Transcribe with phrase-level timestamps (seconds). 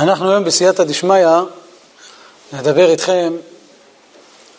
[0.00, 1.26] אנחנו היום בסייעתא דשמיא
[2.52, 3.32] נדבר איתכם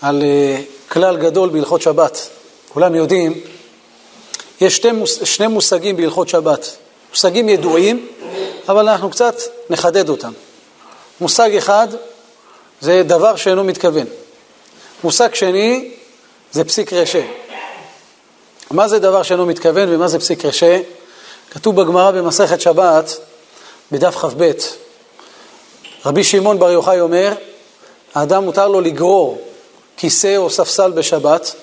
[0.02, 2.30] על אה, כלל גדול בהלכות שבת.
[2.70, 3.42] כולם יודעים,
[4.62, 6.78] יש שני, מוס, שני מושגים בהלכות שבת,
[7.10, 8.08] מושגים ידועים,
[8.70, 9.36] אבל אנחנו קצת
[9.70, 10.32] נחדד אותם.
[11.22, 11.88] מושג אחד
[12.82, 14.08] זה דבר שאינו מתכוון.
[15.04, 15.92] מושג שני
[16.52, 17.24] זה פסיק רשע.
[18.72, 20.80] מה זה דבר שאינו מתכוון ומה זה פסיק רשע?
[21.52, 23.18] כתוב בגמרא במסכת שבת,
[23.92, 24.52] בדף כ"ב,
[26.06, 27.34] רבי שמעון בר יוחאי אומר,
[28.16, 29.42] האדם מותר לו לגרור
[29.98, 31.56] כיסא או ספסל בשבת,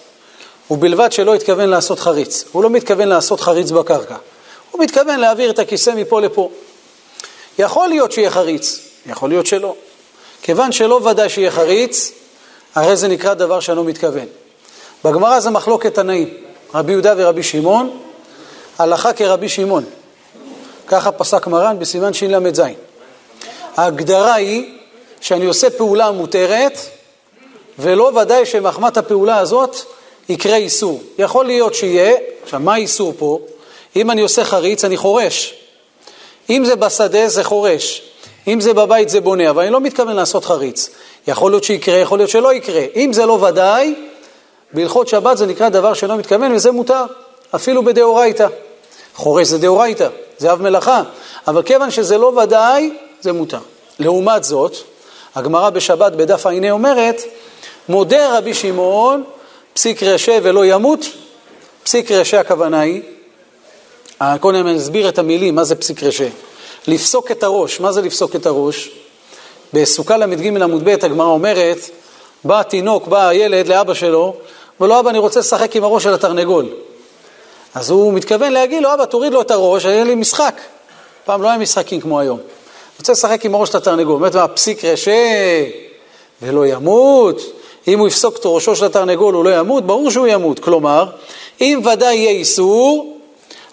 [0.70, 2.44] ובלבד שלא התכוון לעשות חריץ.
[2.52, 4.16] הוא לא מתכוון לעשות חריץ בקרקע,
[4.70, 6.50] הוא מתכוון להעביר את הכיסא מפה לפה.
[7.58, 9.74] יכול להיות שיהיה חריץ, יכול להיות שלא.
[10.42, 12.12] כיוון שלא ודאי שיהיה חריץ,
[12.74, 14.26] הרי זה נקרא דבר שאינו מתכוון.
[15.04, 16.34] בגמרא זה מחלוקת תנאים,
[16.74, 17.98] רבי יהודה ורבי שמעון,
[18.78, 19.84] הלכה כרבי שמעון.
[20.86, 22.60] ככה פסק מרן בסימן של"ז.
[23.78, 24.64] ההגדרה היא
[25.20, 26.78] שאני עושה פעולה מותרת,
[27.78, 29.76] ולא ודאי שמחמת הפעולה הזאת
[30.28, 31.02] יקרה איסור.
[31.18, 32.12] יכול להיות שיהיה,
[32.42, 33.38] עכשיו מה האיסור פה?
[33.96, 35.54] אם אני עושה חריץ, אני חורש.
[36.50, 38.02] אם זה בשדה, זה חורש.
[38.48, 40.90] אם זה בבית, זה בונה, אבל אני לא מתכוון לעשות חריץ.
[41.28, 42.82] יכול להיות שיקרה, יכול להיות שלא יקרה.
[42.96, 43.94] אם זה לא ודאי,
[44.72, 47.04] בהלכות שבת זה נקרא דבר שאינו מתכוון, וזה מותר,
[47.54, 48.46] אפילו בדאורייתא.
[49.14, 51.02] חורש זה דאורייתא, זה אב מלאכה,
[51.48, 53.58] אבל כיוון שזה לא ודאי, זה מותר.
[53.98, 54.76] לעומת זאת,
[55.34, 57.22] הגמרא בשבת בדף העיני אומרת,
[57.88, 59.24] מודה רבי שמעון,
[59.74, 61.00] פסיק רשע ולא ימות,
[61.82, 63.02] פסיק רשע הכוונה היא,
[64.40, 66.28] קודם אני אסביר את המילים, מה זה פסיק רשע.
[66.86, 68.90] לפסוק את הראש, מה זה לפסוק את הראש?
[69.72, 71.78] בסוכה ל"ג עמוד ב' הגמרא אומרת,
[72.44, 74.34] בא התינוק, בא הילד לאבא שלו,
[74.80, 76.68] אומר לו, אבא, אני רוצה לשחק עם הראש של התרנגול.
[77.74, 80.60] אז הוא מתכוון להגיד לו, אבא, תוריד לו את הראש, היה לי משחק.
[81.24, 82.38] פעם לא היה משחקים כמו היום.
[82.98, 84.14] רוצה לשחק עם הראש של התרנגול.
[84.14, 85.12] אומרת מה, פסיק רשע
[86.42, 87.40] ולא ימות.
[87.88, 90.58] אם הוא יפסוק את ראשו של התרנגול הוא לא ימות, ברור שהוא ימות.
[90.58, 91.10] כלומר,
[91.60, 93.16] אם ודאי יהיה איסור,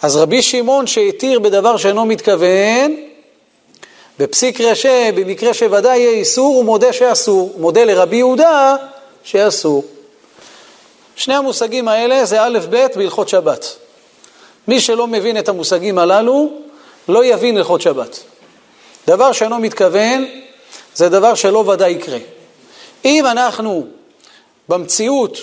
[0.02, 2.96] אז רבי שמעון שהתיר בדבר שאינו מתכוון,
[4.20, 7.52] בפסיק רשע, במקרה שוודאי יהיה איסור, הוא מודה שאסור.
[7.54, 8.76] הוא מודה לרבי יהודה
[9.24, 9.84] שאסור.
[11.16, 13.76] שני המושגים האלה זה א' ב' בהלכות שבת.
[14.68, 16.50] מי שלא מבין את המושגים הללו,
[17.10, 18.20] לא יבין הלכות שבת.
[19.08, 20.26] דבר שאינו מתכוון,
[20.96, 22.18] זה דבר שלא ודאי יקרה.
[23.06, 23.88] אם אנחנו
[24.70, 25.38] במציאות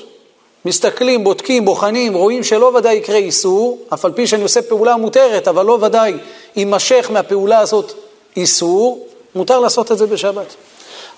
[0.65, 5.49] מסתכלים, בודקים, בוחנים, רואים שלא ודאי יקרה איסור, אף על פי שאני עושה פעולה מותרת,
[5.49, 6.15] אבל לא ודאי
[6.57, 7.93] יימשך מהפעולה הזאת
[8.37, 10.55] איסור, מותר לעשות את זה בשבת.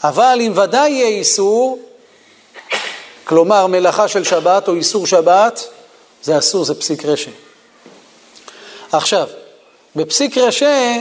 [0.05, 1.79] אבל אם ודאי יהיה איסור,
[3.25, 5.69] כלומר מלאכה של שבת או איסור שבת,
[6.23, 7.31] זה אסור, זה פסיק רשע.
[8.93, 9.29] עכשיו,
[9.97, 11.01] בפסיק רשע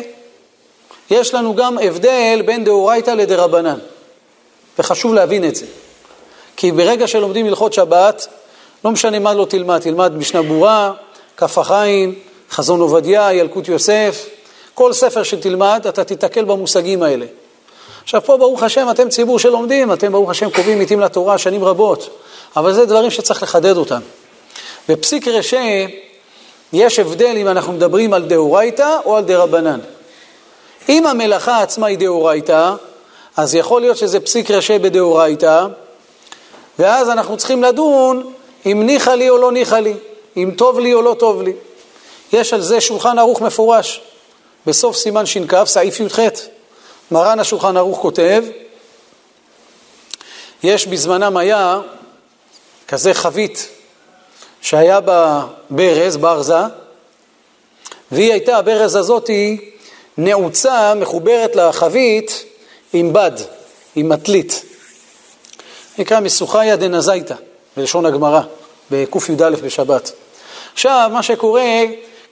[1.10, 3.80] יש לנו גם הבדל בין דאורייתא לדרבנן,
[4.80, 5.66] וחשוב להבין את זה.
[6.58, 8.28] כי ברגע שלומדים הלכות שבת,
[8.86, 10.92] לא משנה מה לא תלמד, תלמד משנה ברורה,
[11.38, 12.16] כף החיים,
[12.52, 14.26] חזון עובדיה, ילקוט יוסף,
[14.74, 17.26] כל ספר שתלמד, אתה תיתקל במושגים האלה.
[18.04, 22.10] עכשיו פה ברוך השם אתם ציבור שלומדים, אתם ברוך השם קובעים עיתים לתורה שנים רבות,
[22.56, 24.00] אבל זה דברים שצריך לחדד אותם.
[24.90, 25.86] בפסיק רשע
[26.74, 29.80] יש הבדל אם אנחנו מדברים על דאורייתא או על דרבנן.
[30.90, 32.74] אם המלאכה עצמה היא דאורייתא,
[33.38, 35.66] אז יכול להיות שזה פסיק רשע בדאורייתא,
[36.80, 38.34] ואז אנחנו צריכים לדון
[38.66, 39.94] אם ניחא לי או לא ניחא לי,
[40.38, 41.54] אם טוב לי או לא טוב לי.
[42.34, 44.02] יש על זה שולחן ערוך מפורש,
[44.66, 46.20] בסוף סימן ש"כ, סעיף י"ח.
[47.12, 48.44] מרן השולחן ערוך כותב,
[50.64, 51.80] יש בזמנם היה
[52.88, 53.70] כזה חבית
[54.62, 56.56] שהיה בה ברז, ברזה,
[58.12, 59.73] והיא הייתה, הברז הזאת היא
[60.18, 62.46] נעוצה, מחוברת לחבית
[62.94, 63.32] עם בד,
[63.96, 64.66] עם מטלית.
[65.98, 67.36] נקרא מסוכיה דנזייתא,
[67.78, 68.42] בלשון הגמרא,
[68.92, 70.12] בקי"א בשבת.
[70.74, 71.84] עכשיו, מה שקורה,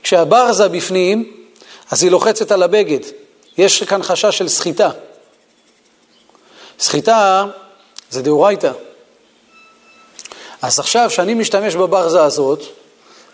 [0.03, 1.33] כשהברזה בפנים,
[1.91, 2.99] אז היא לוחצת על הבגד.
[3.57, 4.89] יש כאן חשש של סחיטה.
[6.79, 7.45] סחיטה
[8.09, 8.71] זה דאורייתא.
[10.61, 12.63] אז עכשיו, כשאני משתמש בברזה הזאת,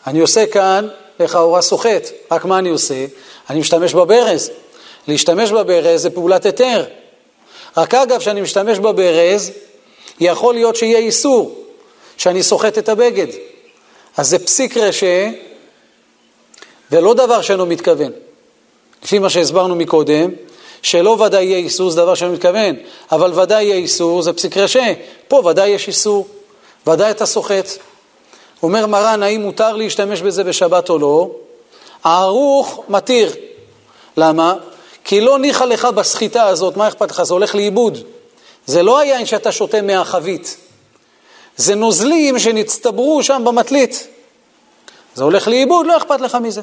[0.07, 0.87] אני עושה כאן
[1.19, 2.09] לכאורה סוחט.
[2.31, 3.05] רק מה אני עושה?
[3.49, 4.51] אני משתמש בברז.
[5.07, 6.85] להשתמש בברז זה פעולת היתר.
[7.77, 9.51] רק אגב, כשאני משתמש בברז,
[10.19, 11.63] יכול להיות שיהיה איסור,
[12.17, 13.27] שאני סוחט את הבגד.
[14.17, 15.29] אז זה פסיק רשע,
[16.91, 18.11] ולא דבר שאינו מתכוון.
[19.03, 20.31] לפי מה שהסברנו מקודם,
[20.81, 22.75] שלא ודאי יהיה איסור זה דבר שאינו מתכוון,
[23.11, 24.93] אבל ודאי יהיה איסור זה פסיק רשע.
[25.27, 26.27] פה ודאי יש איסור,
[26.87, 27.67] ודאי אתה סוחט.
[28.63, 31.31] אומר מרן, האם מותר להשתמש בזה בשבת או לא?
[32.03, 33.35] הערוך מתיר.
[34.17, 34.53] למה?
[35.03, 37.23] כי לא ניחא לך בסחיטה הזאת, מה אכפת לך?
[37.23, 37.97] זה הולך לאיבוד.
[38.65, 40.57] זה לא היין שאתה שותה מהחבית,
[41.57, 44.07] זה נוזלים שנצטברו שם במטלית.
[45.15, 46.61] זה הולך לאיבוד, לא אכפת לך מזה.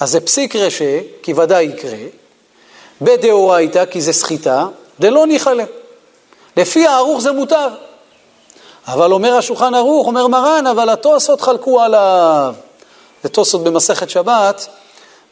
[0.00, 1.98] אז זה פסיק רשע, כי ודאי יקרה,
[3.02, 4.66] בדאורייתא, כי זה סחיטה,
[5.00, 5.64] דלא ניחא לה.
[6.56, 7.68] לפי הערוך זה מותר.
[8.92, 12.54] אבל אומר השולחן ערוך, אומר מרן, אבל התוספות חלקו עליו.
[13.22, 14.66] זה תוספות במסכת שבת,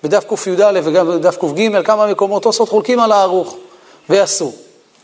[0.03, 3.57] בדף קי"א וגם בדף ק"ג, כמה מקומות תוספות חולקים על הערוך,
[4.09, 4.57] ואסור.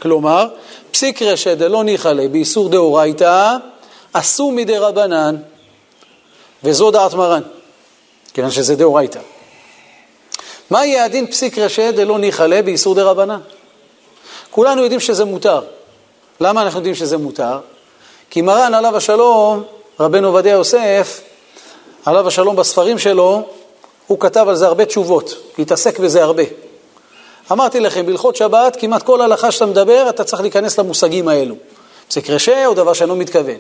[0.02, 0.48] כלומר,
[0.90, 3.56] פסיק רשת דלא ניחא ליה באיסור דאורייתא,
[4.12, 5.36] אסור מדי רבנן,
[6.64, 7.42] וזו דעת מרן,
[8.34, 9.20] כיוון שזה דאורייתא.
[10.70, 13.40] מה יהיה הדין פסיק רשת דלא ניחא ליה באיסור דרבנן?
[14.50, 15.60] כולנו יודעים שזה מותר.
[16.40, 17.58] למה אנחנו יודעים שזה מותר?
[18.30, 19.62] כי מרן עליו השלום,
[20.00, 21.20] רבנו עובדיה יוסף,
[22.04, 23.42] עליו השלום בספרים שלו,
[24.06, 26.42] הוא כתב על זה הרבה תשובות, התעסק בזה הרבה.
[27.52, 31.54] אמרתי לכם, בהלכות שבת, כמעט כל הלכה שאתה מדבר, אתה צריך להיכנס למושגים האלו.
[32.08, 33.56] פסיק רשע או דבר שאינו מתכוון.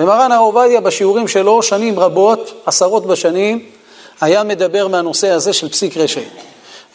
[0.00, 3.66] ומרן הרב עובדיה בשיעורים שלו, שנים רבות, עשרות בשנים,
[4.20, 6.20] היה מדבר מהנושא הזה של פסיק רשע.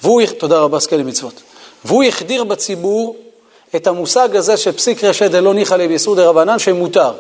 [0.02, 1.42] והוא, תודה רבה, סקל למצוות.
[1.86, 3.16] והוא החדיר בציבור
[3.76, 7.14] את המושג הזה של פסיק רשע דלא ניחא ליה ביסוד דרבנן שמותר.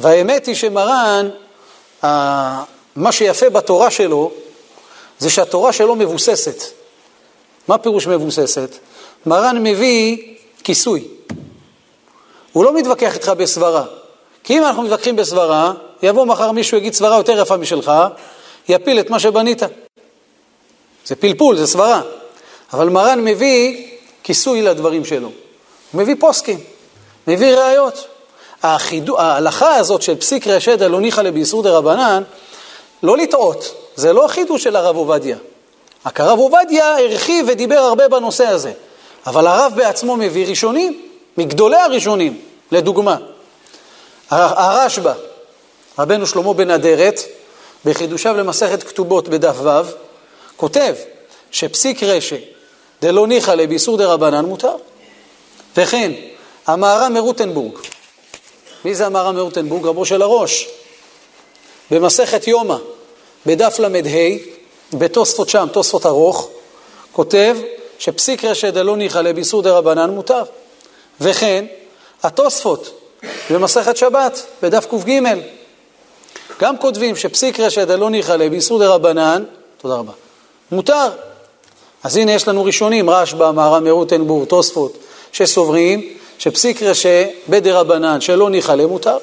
[0.00, 1.28] והאמת היא שמרן,
[2.96, 4.32] מה שיפה בתורה שלו,
[5.18, 6.62] זה שהתורה שלו מבוססת.
[7.68, 8.76] מה פירוש מבוססת?
[9.26, 10.34] מרן מביא
[10.64, 11.08] כיסוי.
[12.52, 13.84] הוא לא מתווכח איתך בסברה.
[14.44, 15.72] כי אם אנחנו מתווכחים בסברה,
[16.02, 17.92] יבוא מחר מישהו יגיד סברה יותר יפה משלך,
[18.68, 19.62] יפיל את מה שבנית.
[21.06, 22.02] זה פלפול, זה סברה.
[22.72, 23.86] אבל מרן מביא
[24.28, 25.28] כיסוי לדברים שלו.
[25.92, 26.58] הוא מביא פוסקים,
[27.26, 28.06] מביא ראיות.
[28.62, 32.22] החידו, ההלכה הזאת של פסיק רשת לא ניחא לביסור רבנן,
[33.02, 35.36] לא לטעות, זה לא חידוש של הרב עובדיה.
[36.04, 38.72] הרב עובדיה הרחיב ודיבר הרבה בנושא הזה,
[39.26, 41.02] אבל הרב בעצמו מביא ראשונים,
[41.38, 42.40] מגדולי הראשונים,
[42.72, 43.16] לדוגמה.
[44.30, 45.12] הרשב"א,
[45.98, 47.20] רבנו שלמה בן אדרת,
[47.84, 49.80] בחידושיו למסכת כתובות בדף ו',
[50.56, 50.94] כותב
[51.50, 52.36] שפסיק רשע
[53.02, 54.74] דלא ניחא לביסור דה רבנן מותר.
[55.76, 56.12] וכן,
[56.66, 57.78] המהר"ם מרוטנבורג,
[58.84, 59.86] מי זה המהר"ם מרוטנבורג?
[59.86, 60.68] רבו של הראש.
[61.90, 62.76] במסכת יומא,
[63.46, 63.88] בדף ל"ה,
[64.92, 66.50] בתוספות שם, תוספות ארוך,
[67.12, 67.56] כותב
[67.98, 70.42] שפסיק רשת דלא ניחא לביסור דה רבנן מותר.
[71.20, 71.64] וכן,
[72.22, 73.00] התוספות
[73.50, 75.20] במסכת שבת, בדף ק"ג,
[76.60, 79.44] גם כותבים שפסיק רשת דלא ניחא לביסור דה רבנן,
[79.78, 80.12] תודה רבה,
[80.72, 81.08] מותר.
[82.08, 84.98] אז הנה יש לנו ראשונים, רשב"א, מהר"ם מרוטנבורג, תוספות,
[85.32, 89.16] שסוברים שפסיק רשע בדרבנן שלא ניחא למותר.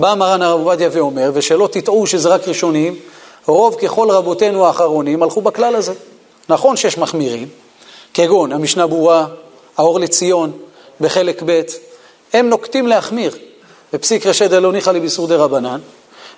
[0.00, 2.98] בא מרן הרב עובדיה ואומר, ושלא תטעו שזה רק ראשונים,
[3.46, 5.92] רוב ככל רבותינו האחרונים הלכו בכלל הזה.
[6.48, 7.48] נכון שיש מחמירים,
[8.14, 9.26] כגון המשנה ברורה,
[9.76, 10.52] האור לציון,
[11.00, 11.60] בחלק ב',
[12.32, 13.36] הם נוקטים להחמיר.
[13.92, 15.80] בפסיק רשע דלא ניחא לביסור דרבנן,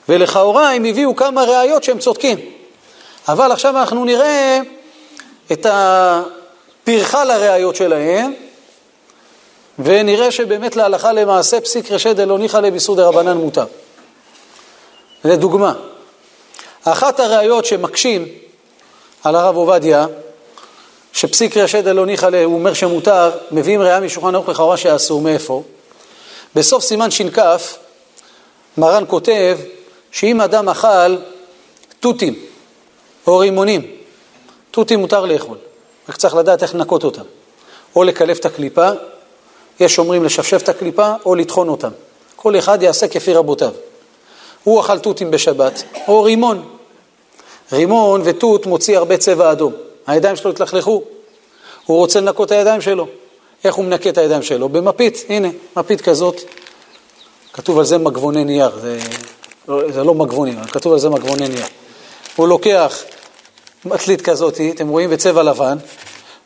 [0.09, 2.62] ולכאורה הם הביאו כמה ראיות שהם צודקים.
[3.29, 4.61] אבל עכשיו אנחנו נראה
[5.53, 8.33] את הפרחה לראיות שלהם,
[9.79, 13.67] ונראה שבאמת להלכה למעשה פסיק רשת דלא ניחא לביסוד דרבנן מותר.
[15.25, 15.75] לדוגמה,
[16.85, 18.29] אחת הראיות שמקשים
[19.25, 20.07] על הרב עובדיה,
[21.13, 25.63] שפסיק רשת דלא ניחא לה, הוא אומר שמותר, מביאים ראיה משולחן ערוך לכאורה שאסור, מאיפה?
[26.55, 27.39] בסוף סימן ש"כ,
[28.79, 29.59] מרן כותב
[30.13, 31.17] שאם אדם אכל
[32.01, 32.52] תותים
[33.27, 33.91] או רימונים,
[34.71, 35.57] תותים מותר לאכול,
[36.09, 37.23] רק צריך לדעת איך לנקות אותם.
[37.97, 38.89] או לקלף את הקליפה,
[39.81, 41.91] יש אומרים לשפשף את הקליפה או לטחון אותם.
[42.37, 43.73] כל אחד יעשה כפי רבותיו.
[44.65, 46.69] הוא אכל תותים בשבת, או רימון.
[47.73, 49.73] רימון ותות מוציא הרבה צבע אדום.
[50.07, 51.03] הידיים שלו התלכלכו.
[51.87, 53.07] הוא רוצה לנקות את הידיים שלו.
[53.65, 54.69] איך הוא מנקה את הידיים שלו?
[54.69, 56.41] במפית, הנה, מפית כזאת.
[57.53, 58.99] כתוב על זה מגבוני נייר, זה,
[59.67, 61.67] זה לא מגבונים, כתוב על זה מגבוני נייר.
[62.37, 63.03] הוא לוקח
[63.85, 65.79] מטלית כזאת, אתם רואים, בצבע לבן,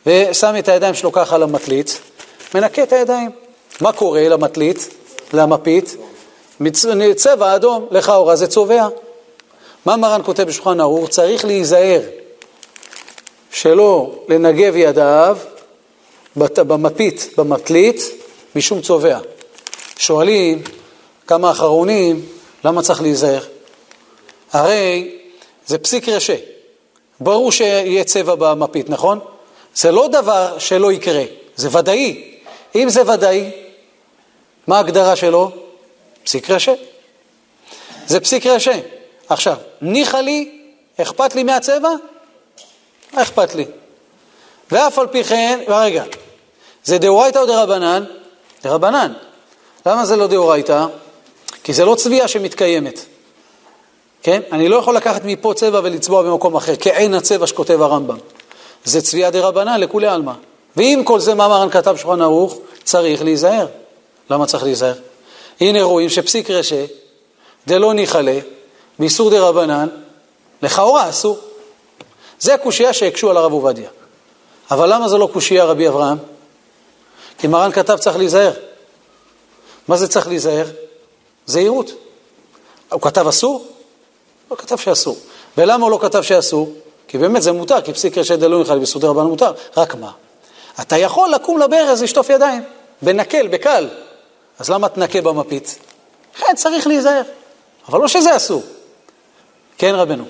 [0.05, 1.99] ושם את הידיים שלו ככה על המטלית,
[2.55, 3.31] מנקה את הידיים.
[3.81, 4.89] מה קורה למטלית,
[5.33, 5.95] למפית?
[7.15, 8.87] צבע אדום, לכאורה זה צובע.
[9.85, 11.09] מה מרן כותב בשולחן ערוך?
[11.09, 12.01] צריך להיזהר
[13.51, 15.37] שלא לנגב ידיו
[16.35, 18.01] במפית, במטלית,
[18.55, 19.19] משום צובע.
[19.97, 20.61] שואלים
[21.27, 22.25] כמה אחרונים,
[22.65, 23.43] למה צריך להיזהר?
[24.53, 25.17] הרי
[25.65, 26.56] זה פסיק רשע.
[27.19, 29.19] ברור שיהיה צבע במפית, נכון?
[29.75, 31.23] זה לא דבר שלא יקרה,
[31.55, 32.37] זה ודאי.
[32.75, 33.51] אם זה ודאי,
[34.67, 35.51] מה ההגדרה שלו?
[36.23, 36.73] פסיק רשע.
[38.07, 38.77] זה פסיק רשע.
[39.29, 40.61] עכשיו, ניחא לי,
[41.01, 41.89] אכפת לי מהצבע?
[43.13, 43.65] מה אכפת לי?
[44.71, 46.03] ואף על פי כן, רגע,
[46.83, 48.03] זה דאורייתא או דרבנן?
[48.63, 49.13] דרבנן.
[49.85, 50.85] למה זה לא דאורייתא?
[51.63, 53.05] כי זה לא צביעה שמתקיימת.
[54.23, 54.41] כן?
[54.51, 58.17] אני לא יכול לקחת מפה צבע ולצבוע במקום אחר, כעין הצבע שכותב הרמב"ם.
[58.83, 60.33] זה צביעה דרבנן לכולי עלמא.
[60.75, 62.57] ועם כל זה מה מרן כתב שולחן ערוך?
[62.83, 63.67] צריך להיזהר.
[64.29, 64.93] למה צריך להיזהר?
[65.61, 66.85] הנה רואים שפסיק רשא,
[67.67, 68.39] דלא ניחלה,
[68.99, 69.87] באיסור דרבנן,
[70.61, 71.39] לכאורה אסור.
[72.39, 73.89] זה הקושייה שהקשו על הרב עובדיה.
[74.71, 76.17] אבל למה זה לא קושייה רבי אברהם?
[77.37, 78.53] כי מרן כתב צריך להיזהר.
[79.87, 80.65] מה זה צריך להיזהר?
[81.45, 81.91] זהירות.
[82.91, 83.67] הוא כתב אסור?
[84.51, 85.17] לא כתב שאסור.
[85.57, 86.73] ולמה הוא לא כתב שאסור?
[87.07, 89.51] כי באמת זה מותר, כי פסיק רשת דלו ניחלה באיסור דרבנן מותר.
[89.77, 90.11] רק מה?
[90.81, 92.63] אתה יכול לקום לברז, לשטוף ידיים,
[93.01, 93.87] בנקל, בקל.
[94.59, 95.79] אז למה תנקה במפית?
[96.37, 97.21] כן, צריך להיזהר.
[97.89, 98.63] אבל לא שזה אסור.
[99.77, 100.23] כן, רבנו.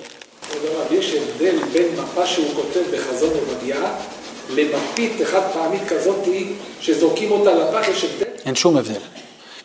[0.90, 3.94] יש הבדל בין מפה שהוא כותב בחזון עובדיה
[4.50, 6.28] למפית חד פעמית כזאת
[6.80, 8.26] שזורקים אותה לפח, יש הבדל?
[8.46, 9.00] אין שום הבדל.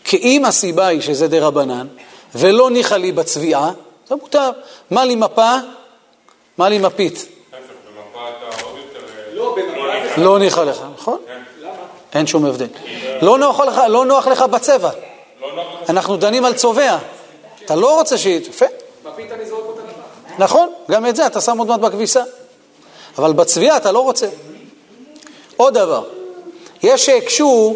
[0.04, 1.88] כי אם הסיבה היא שזה דה רבנן,
[2.36, 3.72] ולא ניחא לי בצביעה,
[4.14, 4.52] זה מותר.
[4.92, 5.52] מה לי מפה?
[6.58, 7.28] מה לי מפית?
[10.18, 11.22] לא ניחא לך, נכון?
[12.14, 12.68] אין שום הבדל.
[13.22, 14.90] לא נוח לך, לא נוח לך בצבע.
[15.90, 16.98] אנחנו דנים על צובע.
[17.66, 18.38] אתה לא רוצה שיהיה...
[18.38, 18.66] יפה.
[19.06, 20.40] מפית אני זורק אותה לפח.
[20.40, 22.24] נכון, גם את זה אתה שם עוד מעט בכביסה.
[23.18, 24.28] אבל בצביעה אתה לא רוצה.
[25.58, 26.04] עוד דבר,
[26.84, 27.76] יש שהקשו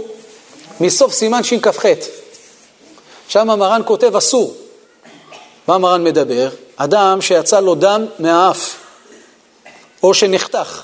[0.79, 1.85] מסוף סימן שכ"ח.
[3.27, 4.53] שם מרן כותב אסור.
[5.67, 6.49] מה מרן מדבר?
[6.77, 8.75] אדם שיצא לו דם מהאף,
[10.03, 10.83] או שנחתך,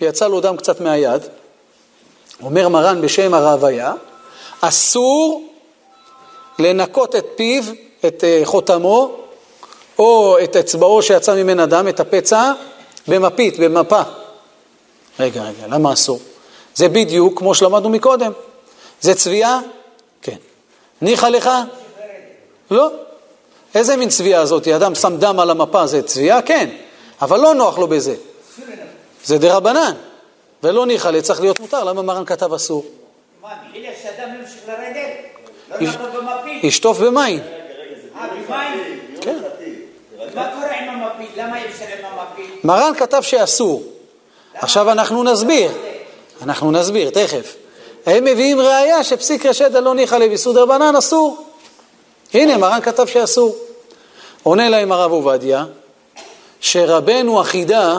[0.00, 1.22] ויצא לו דם קצת מהיד,
[2.42, 3.92] אומר מרן בשם הרעביה,
[4.60, 5.48] אסור
[6.58, 7.62] לנקות את פיו,
[8.06, 9.16] את אה, חותמו,
[9.98, 12.52] או את אצבעו שיצא ממנה דם, את הפצע,
[13.08, 14.02] במפית, במפה.
[15.20, 16.20] רגע, רגע, למה אסור?
[16.74, 18.32] זה בדיוק כמו שלמדנו מקודם.
[19.00, 19.60] זה צביעה?
[20.22, 20.36] כן.
[21.02, 21.50] ניחא לך?
[22.70, 23.07] לא.
[23.78, 24.68] איזה מין צביעה זאת?
[24.68, 26.42] אדם שם דם על המפה, זה צביעה?
[26.42, 26.70] כן.
[27.22, 28.14] אבל לא נוח לו בזה.
[29.24, 29.92] זה דה רבנן.
[30.62, 32.86] ולא ניחא לי, צריך להיות מותר, למה מרן כתב אסור?
[33.42, 35.98] מה, נראה שאדם ימשיך לרגל?
[36.02, 36.64] לא במפית?
[36.64, 37.40] ישטוף במים.
[38.16, 39.00] אה, במים?
[39.20, 39.38] כן.
[40.34, 41.30] מה קורה עם המפית?
[41.36, 42.64] למה אי אפשר עם המפית?
[42.64, 43.82] מרן כתב שאסור.
[44.54, 45.70] עכשיו אנחנו נסביר.
[46.42, 47.56] אנחנו נסביר, תכף.
[48.06, 51.46] הם מביאים ראייה שפסיק רשת לא ניחא לביסוד רבנן אסור.
[52.34, 53.56] הנה, מרן כתב שאסור.
[54.42, 55.64] עונה להם הרב עובדיה,
[56.60, 57.98] שרבנו החידה,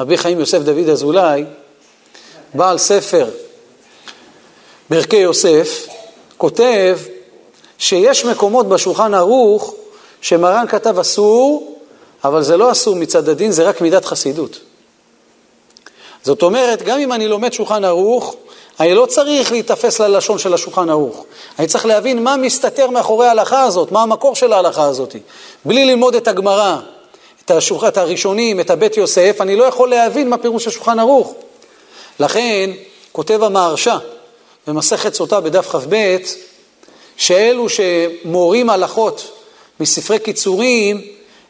[0.00, 1.44] רבי חיים יוסף דוד אזולאי,
[2.54, 3.28] בעל ספר
[4.90, 5.86] ברכי יוסף,
[6.36, 6.98] כותב
[7.78, 9.74] שיש מקומות בשולחן ערוך
[10.20, 11.78] שמרן כתב אסור,
[12.24, 14.60] אבל זה לא אסור מצד הדין, זה רק מידת חסידות.
[16.22, 18.36] זאת אומרת, גם אם אני לומד שולחן ערוך,
[18.80, 21.24] אני לא צריך להיתפס ללשון של השולחן ערוך.
[21.58, 25.16] אני צריך להבין מה מסתתר מאחורי ההלכה הזאת, מה המקור של ההלכה הזאת.
[25.64, 26.76] בלי ללמוד את הגמרא,
[27.44, 27.84] את, השולח...
[27.84, 31.34] את הראשונים, את הבית יוסף, אני לא יכול להבין מה פירוש השולחן ערוך.
[32.20, 32.70] לכן,
[33.12, 33.96] כותב המהרש"א
[34.66, 36.16] במסכת סוטה בדף כ"ב,
[37.16, 39.32] שאלו שמורים הלכות
[39.80, 41.00] מספרי קיצורים,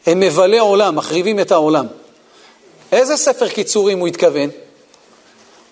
[0.05, 1.87] הם מבלי עולם, מחריבים את העולם.
[2.91, 4.49] איזה ספר קיצורים הוא התכוון?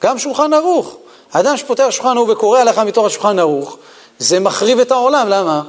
[0.04, 0.98] גם שולחן ערוך.
[1.34, 3.78] האדם שפותח שולחן ערוך וקורא הלכה מתוך השולחן ערוך,
[4.20, 5.62] זה מחריב את העולם, למה?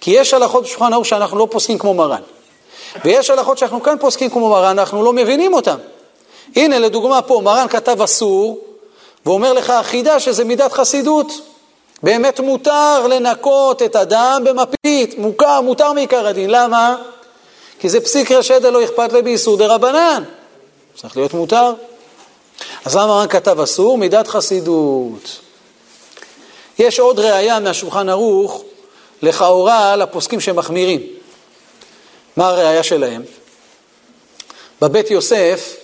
[0.00, 2.20] כי יש הלכות בשולחן ערוך שאנחנו לא פוסקים כמו מרן.
[3.04, 5.76] ויש הלכות שאנחנו כן פוסקים כמו מרן, אנחנו לא מבינים אותן.
[6.56, 8.58] הנה, לדוגמה פה, מרן כתב אסור,
[9.26, 11.32] ואומר לך החידה שזה מידת חסידות.
[12.02, 16.50] באמת מותר לנקות את הדם במפית, מוכר, מותר מעיקר הדין.
[16.50, 16.96] למה?
[17.78, 20.22] כי זה פסיק רשדה לא אכפת לי באיסור דה רבנן.
[20.96, 21.72] צריך להיות מותר.
[22.84, 23.98] אז למה מרן כתב אסור?
[23.98, 25.40] מידת חסידות.
[26.78, 28.64] יש עוד ראייה מהשולחן ערוך,
[29.22, 31.02] לכאורה לפוסקים שמחמירים.
[32.36, 33.22] מה הראייה שלהם?
[34.80, 35.76] בבית יוסף,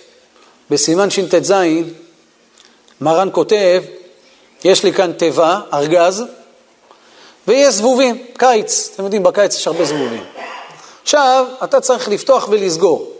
[0.69, 1.53] בסימן שט"ז,
[3.01, 3.83] מרן כותב,
[4.63, 6.23] יש לי כאן תיבה, ארגז,
[7.47, 8.89] ויש זבובים, קיץ.
[8.93, 10.23] אתם יודעים, בקיץ יש הרבה זבובים.
[11.03, 13.11] עכשיו, אתה צריך לפתוח ולסגור.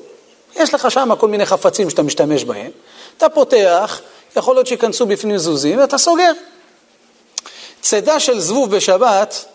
[0.56, 2.72] יש לך שם כל מיני חפצים שאתה משתמש בהם.
[3.18, 4.02] אתה פותח,
[4.36, 6.32] יכול להיות שייכנסו בפנים זוזים, ואתה סוגר.
[7.82, 9.46] צידה של זבוב בשבת,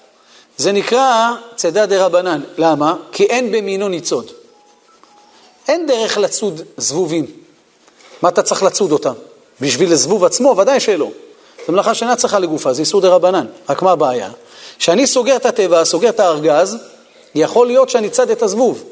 [0.56, 2.40] זה נקרא צידה דה רבנן.
[2.58, 2.94] למה?
[3.12, 4.30] כי אין במינו ניצוד.
[5.68, 7.26] אין דרך לצוד זבובים.
[8.22, 9.12] מה אתה צריך לצוד אותם?
[9.60, 10.54] בשביל הזבוב עצמו?
[10.58, 11.10] ודאי שלא.
[11.66, 13.46] זו מלאכה שאינה צריכה לגופה, זה איסור דה רבנן.
[13.68, 14.30] רק מה הבעיה?
[14.78, 16.76] כשאני סוגר את התיבה, סוגר את הארגז,
[17.34, 18.84] יכול להיות שאני צד את הזבוב.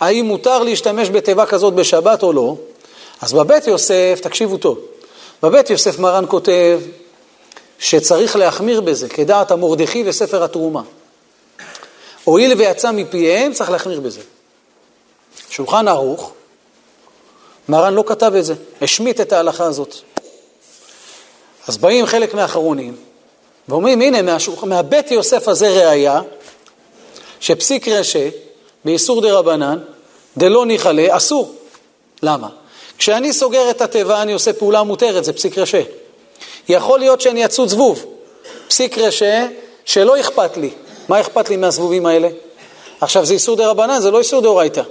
[0.00, 2.56] האם מותר להשתמש בתיבה כזאת בשבת או לא?
[3.20, 4.78] אז בבית יוסף, תקשיבו טוב,
[5.42, 6.80] בבית יוסף מרן כותב
[7.78, 10.82] שצריך להחמיר בזה, כדעת המרדכי וספר התרומה.
[12.24, 14.20] הואיל ויצא מפיהם, צריך להחמיר בזה.
[15.50, 16.32] שולחן ערוך,
[17.68, 19.94] מרן לא כתב את זה, השמיט את ההלכה הזאת.
[21.68, 22.96] אז באים חלק מהאחרונים
[23.68, 24.64] ואומרים, הנה, מהשולח...
[24.64, 26.20] מהבית יוסף הזה ראיה,
[27.40, 28.28] שפסיק רשא,
[28.84, 29.78] באיסור דה רבנן,
[30.36, 31.54] דלא ניחלה, אסור.
[32.22, 32.48] למה?
[33.00, 35.82] כשאני סוגר את התיבה אני עושה פעולה מותרת, זה פסיק רשא.
[36.68, 38.04] יכול להיות שאני אצוץ זבוב,
[38.68, 39.46] פסיק רשא,
[39.84, 40.70] שלא אכפת לי.
[41.08, 42.28] מה אכפת לי מהזבובים האלה?
[43.00, 44.82] עכשיו זה איסור דה רבנן, זה לא איסור דאורייתא.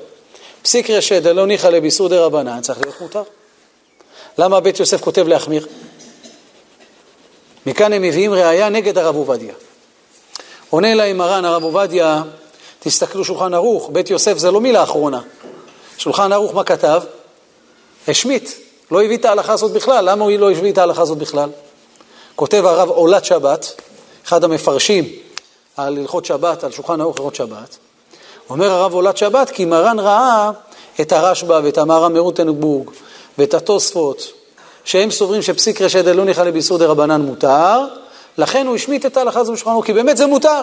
[0.61, 3.23] פסיק רשא דלא ניחלה באיסור דה רבנן, צריך להיות מותר.
[4.37, 5.67] למה בית יוסף כותב להחמיר?
[7.65, 9.53] מכאן הם מביאים ראייה נגד הרב עובדיה.
[10.69, 12.21] עונה להם מרן הרב עובדיה,
[12.79, 15.21] תסתכלו שולחן ערוך, בית יוסף זה לא מילה אחרונה.
[15.97, 17.01] שולחן ערוך מה כתב?
[18.07, 18.49] השמיט,
[18.91, 20.09] לא הביא את ההלכה הזאת בכלל.
[20.09, 21.49] למה הוא לא הביא את ההלכה הזאת בכלל?
[22.35, 23.81] כותב הרב עולת שבת,
[24.25, 25.05] אחד המפרשים
[25.77, 27.77] על הלכות שבת, על שולחן ערוך הלכות שבת.
[28.49, 30.51] אומר הרב עולת שבת, כי מרן ראה
[31.01, 32.89] את הרשב"א ואת המהר"ם מרוטנבורג
[33.37, 34.31] ואת התוספות
[34.83, 37.85] שהם סוברים שפסיק רשת דלא ניחא באיסור דה רבנן מותר,
[38.37, 40.61] לכן הוא השמיט את ההלכה הזו בשולחנו, כי באמת זה מותר.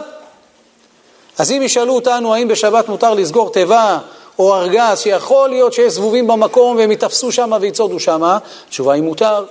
[1.39, 3.99] אז אם ישאלו אותנו האם בשבת מותר לסגור תיבה
[4.39, 9.45] או ארגז, שיכול להיות שיש זבובים במקום והם יתפסו שם ויצודו שם, התשובה היא מותר.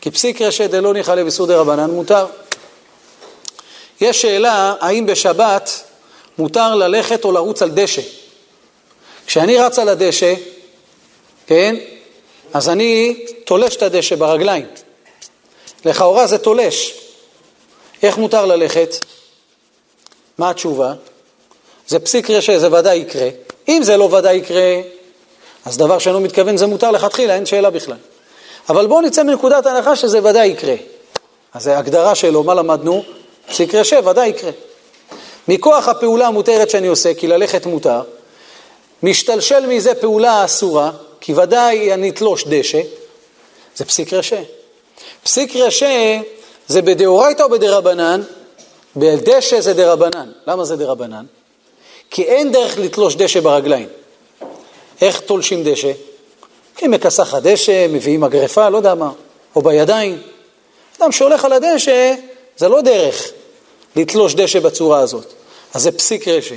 [0.00, 2.26] כי פסיק רשת דלא ניחא באיסור דה רבנן מותר.
[4.00, 5.84] יש שאלה האם בשבת
[6.38, 8.02] מותר ללכת או לרוץ על דשא.
[9.26, 10.34] כשאני רץ על הדשא,
[11.46, 11.76] כן,
[12.52, 14.66] אז אני תולש את הדשא ברגליים.
[15.84, 16.94] לכאורה זה תולש.
[18.02, 19.04] איך מותר ללכת?
[20.38, 20.92] מה התשובה?
[21.86, 23.28] זה פסיק רשע, זה ודאי יקרה.
[23.68, 24.80] אם זה לא ודאי יקרה,
[25.64, 27.96] אז דבר שאינו מתכוון זה מותר לכתחילה, אין שאלה בכלל.
[28.68, 30.74] אבל בואו נצא מנקודת הנחה שזה ודאי יקרה.
[31.54, 33.02] אז זה הגדרה שלו, מה למדנו?
[33.48, 34.50] פסיק רשע, ודאי יקרה.
[35.48, 38.02] מכוח הפעולה המותרת שאני עושה, כי ללכת מותר,
[39.02, 42.80] משתלשל מזה פעולה אסורה, כי ודאי אני אתלוש דשא,
[43.76, 44.40] זה פסיק רשא.
[45.22, 46.20] פסיק רשא
[46.68, 48.22] זה בדאורייתא או בדרבנן?
[48.96, 50.30] בדשא זה דרבנן.
[50.46, 51.24] למה זה דרבנן?
[52.14, 53.88] כי אין דרך לתלוש דשא ברגליים.
[55.00, 55.92] איך תולשים דשא?
[56.76, 59.10] כי מכסח הדשא, מביאים אגרפה, לא יודע מה,
[59.56, 60.22] או בידיים.
[60.98, 62.14] אדם שהולך על הדשא,
[62.56, 63.30] זה לא דרך
[63.96, 65.32] לתלוש דשא בצורה הזאת.
[65.74, 66.54] אז זה פסיק רשא.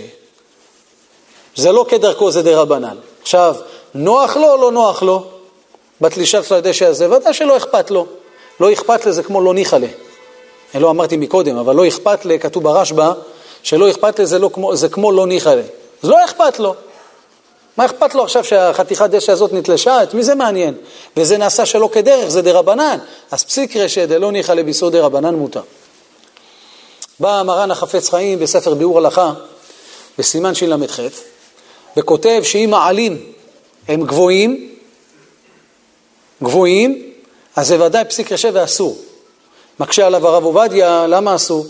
[1.56, 2.98] זה לא כדרכו, זה דרבנן.
[3.22, 3.56] עכשיו,
[3.94, 5.24] נוח לו או לא נוח לו?
[6.02, 8.06] בתלישה של הדשא הזה, ודאי שלא אכפת לו.
[8.60, 9.88] לא אכפת לזה כמו לא ניחא לה.
[10.76, 13.14] לא אמרתי מקודם, אבל לא אכפת לה, כתוב ברשב"א,
[13.68, 15.62] שלא אכפת לזה לא כמו, זה כמו לא ניחא לה.
[16.04, 16.76] אז לא אכפת לו.
[17.78, 20.04] מה אכפת לו עכשיו שהחתיכת דשא הזאת נתלשה?
[20.04, 20.74] את מי זה מעניין?
[21.18, 22.98] וזה נעשה שלא כדרך, זה דרבנן.
[23.32, 25.62] אז פסיק רשא דלא ניחא לביסוד דרבנן מותר.
[27.20, 29.34] בא מרן החפץ חיים בספר ביאור הלכה,
[30.18, 31.00] בסימן של"ח,
[31.98, 33.32] וכותב שאם מעלים
[33.88, 34.76] הם גבוהים,
[36.44, 37.12] גבוהים,
[37.56, 38.98] אז זה ודאי פסיק רשע ואסור.
[39.80, 41.66] מקשה עליו הרב עובדיה, למה אסור?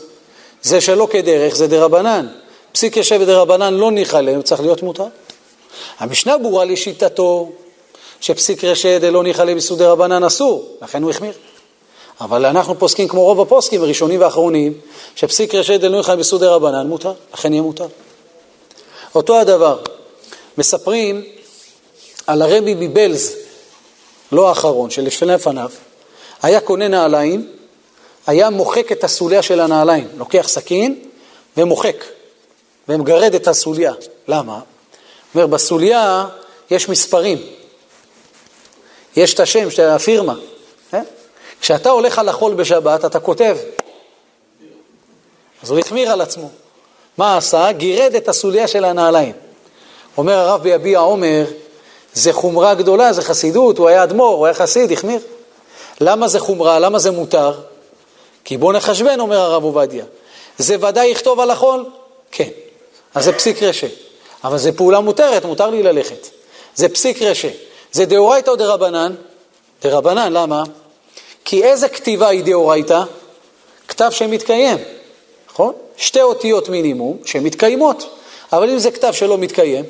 [0.62, 2.28] זה שלא כדרך, זה דרבנן.
[2.72, 5.06] פסיק ישב ודרבנן לא ניחא להם, צריך להיות מותר.
[6.00, 7.52] המשנה ברורה לשיטתו,
[8.22, 11.34] שפסיק רשע דלא ניחא להם איסור דרבנן אסור, לכן הוא החמיר.
[12.22, 14.74] אבל אנחנו פוסקים כמו רוב הפוסקים, ראשונים ואחרונים,
[15.16, 17.88] שפסיק רשע דלא ניחא להם איסור דרבנן מותר, לכן יהיה מותר.
[19.16, 19.80] אותו הדבר,
[20.58, 21.24] מספרים
[22.28, 23.36] על הרבי מבלז,
[24.32, 25.70] לא האחרון, שלפני לפניו,
[26.42, 27.57] היה קונה נעליים,
[28.28, 31.00] היה מוחק את הסוליה של הנעליים, לוקח סכין
[31.58, 32.04] ומוחק,
[32.90, 33.94] ומגרד את הסוליה.
[34.28, 34.60] למה?
[35.36, 36.26] אומר, בסוליה
[36.72, 37.38] יש מספרים,
[39.16, 40.36] יש את השם, של הפירמה.
[40.94, 41.02] אה?
[41.62, 43.58] כשאתה הולך על החול בשבת, אתה כותב.
[45.64, 46.50] אז הוא החמיר על עצמו.
[47.18, 47.72] מה עשה?
[47.72, 49.34] גירד את הסוליה של הנעליים.
[50.18, 51.46] אומר הרב ביביע עומר,
[52.14, 55.20] זה חומרה גדולה, זה חסידות, הוא היה אדמו"ר, הוא היה חסיד, החמיר.
[56.02, 56.80] למה זה חומרה?
[56.80, 57.54] למה זה מותר?
[58.48, 60.06] כי בוא נחשבן, אומר הרב עובדיה.
[60.58, 61.86] זה ודאי יכתוב על החול?
[62.32, 62.50] כן.
[63.16, 63.88] אז זה פסיק רשא.
[64.44, 66.28] אבל זה פעולה מותרת, מותר לי ללכת.
[66.76, 67.48] זה פסיק רשא.
[67.92, 69.16] זה דאורייתא או דרבנן?
[69.82, 70.64] דרבנן, למה?
[71.46, 73.04] כי איזה כתיבה היא דאורייתא?
[73.88, 74.78] כתב שמתקיים,
[75.52, 75.74] נכון?
[75.98, 78.10] שתי אותיות מינימום שמתקיימות.
[78.54, 79.86] אבל אם זה כתב שלא מתקיים,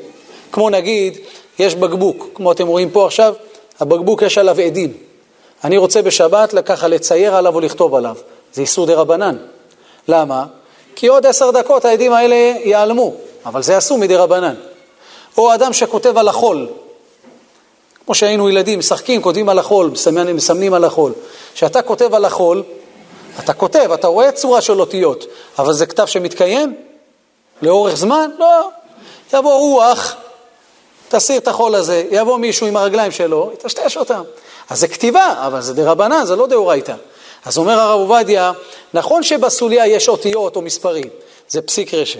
[0.51, 1.17] כמו נגיד,
[1.59, 3.33] יש בקבוק, כמו אתם רואים פה עכשיו,
[3.79, 4.93] הבקבוק יש עליו עדים.
[5.63, 8.15] אני רוצה בשבת לקחה לצייר עליו או לכתוב עליו.
[8.53, 9.37] זה איסור דה רבנן.
[10.07, 10.45] למה?
[10.95, 13.13] כי עוד עשר דקות העדים האלה ייעלמו,
[13.45, 14.55] אבל זה אסור מדי רבנן.
[15.37, 16.67] או אדם שכותב על החול,
[18.05, 21.13] כמו שהיינו ילדים, משחקים, כותבים על החול, מסמנים, מסמנים על החול.
[21.53, 22.63] כשאתה כותב על החול,
[23.39, 25.25] אתה כותב, אתה רואה צורה של אותיות,
[25.59, 26.75] אבל זה כתב שמתקיים?
[27.61, 28.29] לאורך זמן?
[28.39, 28.69] לא.
[29.33, 30.15] יבוא רוח,
[31.09, 34.21] תסיר את החול הזה, יבוא מישהו עם הרגליים שלו, יטשטש אותם.
[34.69, 36.95] אז זה כתיבה, אבל זה דה רבנן, זה לא דאורייתא.
[37.47, 38.51] אז אומר הרב עובדיה,
[38.93, 41.09] נכון שבסוליה יש אותיות או מספרים,
[41.49, 42.19] זה פסיק רשע,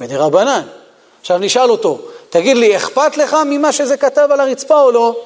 [0.00, 0.62] ודה רבנן.
[1.20, 1.98] עכשיו נשאל אותו,
[2.30, 5.16] תגיד לי, אכפת לך ממה שזה כתב על הרצפה או לא?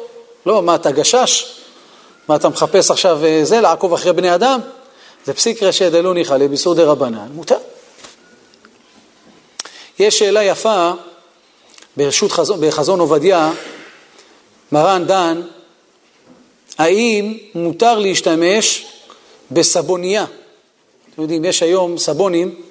[0.47, 1.59] לא, מה, אתה גשש?
[2.29, 4.61] מה, אתה מחפש עכשיו אה, זה, לעקוב אחרי בני אדם?
[5.25, 7.59] זה פסיק רשע דלא ניחא לביסור דה רבנן, מותר.
[9.99, 10.91] יש שאלה יפה
[11.97, 13.53] ברשות חזון, בחזון עובדיה,
[14.73, 15.41] מרן דן,
[16.79, 18.87] האם מותר להשתמש
[19.51, 20.25] בסבונייה?
[21.15, 22.63] אתם יודעים, יש היום סבונים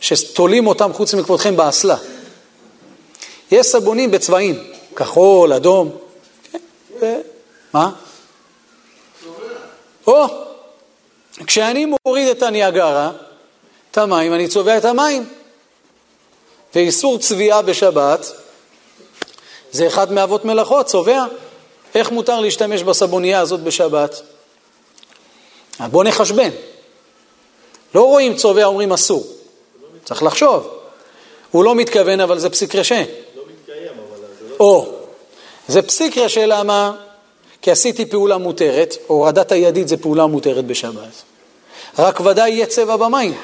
[0.00, 1.96] שתולים אותם חוץ מכבודכם באסלה.
[3.50, 4.64] יש סבונים בצבעים,
[4.96, 5.96] כחול, אדום.
[7.00, 7.20] כן,
[7.72, 7.92] מה?
[10.06, 10.26] או,
[11.46, 13.12] כשאני מוריד את הניאגרה,
[13.90, 15.26] את המים, אני צובע את המים.
[16.74, 18.32] ואיסור צביעה בשבת
[19.72, 21.24] זה אחד מאבות מלאכות, צובע.
[21.94, 24.22] איך מותר להשתמש בסבונייה הזאת בשבת?
[25.88, 26.50] בואו נחשבן.
[27.94, 29.26] לא רואים צובע, אומרים אסור.
[30.04, 30.68] צריך לחשוב.
[31.50, 32.94] הוא לא מתכוון, אבל זה פסיק רשע.
[33.36, 34.56] לא מתקיים, אבל זה לא...
[34.60, 34.92] או,
[35.68, 36.92] זה פסיק רשע, למה?
[37.62, 41.22] כי עשיתי פעולה מותרת, הורדת הידית זה פעולה מותרת בשבת.
[41.98, 43.34] רק ודאי יהיה צבע במים.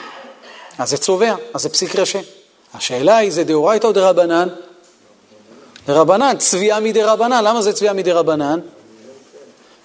[0.78, 2.20] אז זה צובע, אז זה פסיק רשע.
[2.74, 4.48] השאלה היא, זה דאורייתא או דרבנן?
[5.86, 7.44] דרבנן, צביעה מדרבנן.
[7.44, 8.60] למה זה צביעה מדרבנן?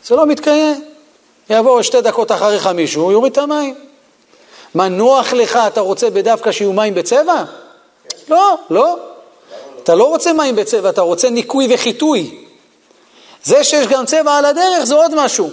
[0.05, 0.90] זה לא מתקיים.
[1.51, 3.75] יבוא שתי דקות אחריך מישהו, יוריד את המים.
[4.75, 7.43] מה, נוח לך, אתה רוצה בדווקא שיהיו מים בצבע?
[8.29, 8.95] לא, לא.
[9.83, 12.45] אתה לא רוצה מים בצבע, אתה רוצה ניקוי וחיטוי.
[13.43, 15.49] זה שיש גם צבע על הדרך זה עוד משהו.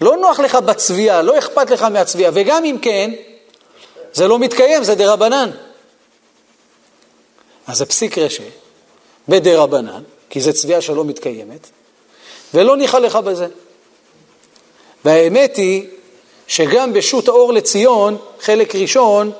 [0.00, 3.10] לא נוח לך בצביעה, לא אכפת לך מהצביעה, וגם אם כן,
[4.12, 5.50] זה לא מתקיים, זה דרבנן.
[7.66, 8.42] אז זה פסיק רשע,
[9.28, 11.66] בדרבנן, כי זה צביעה שלא מתקיימת,
[12.54, 13.46] ולא ניחא לך בזה.
[15.04, 15.86] והאמת היא
[16.46, 19.30] שגם בשו"ת האור לציון, חלק ראשון,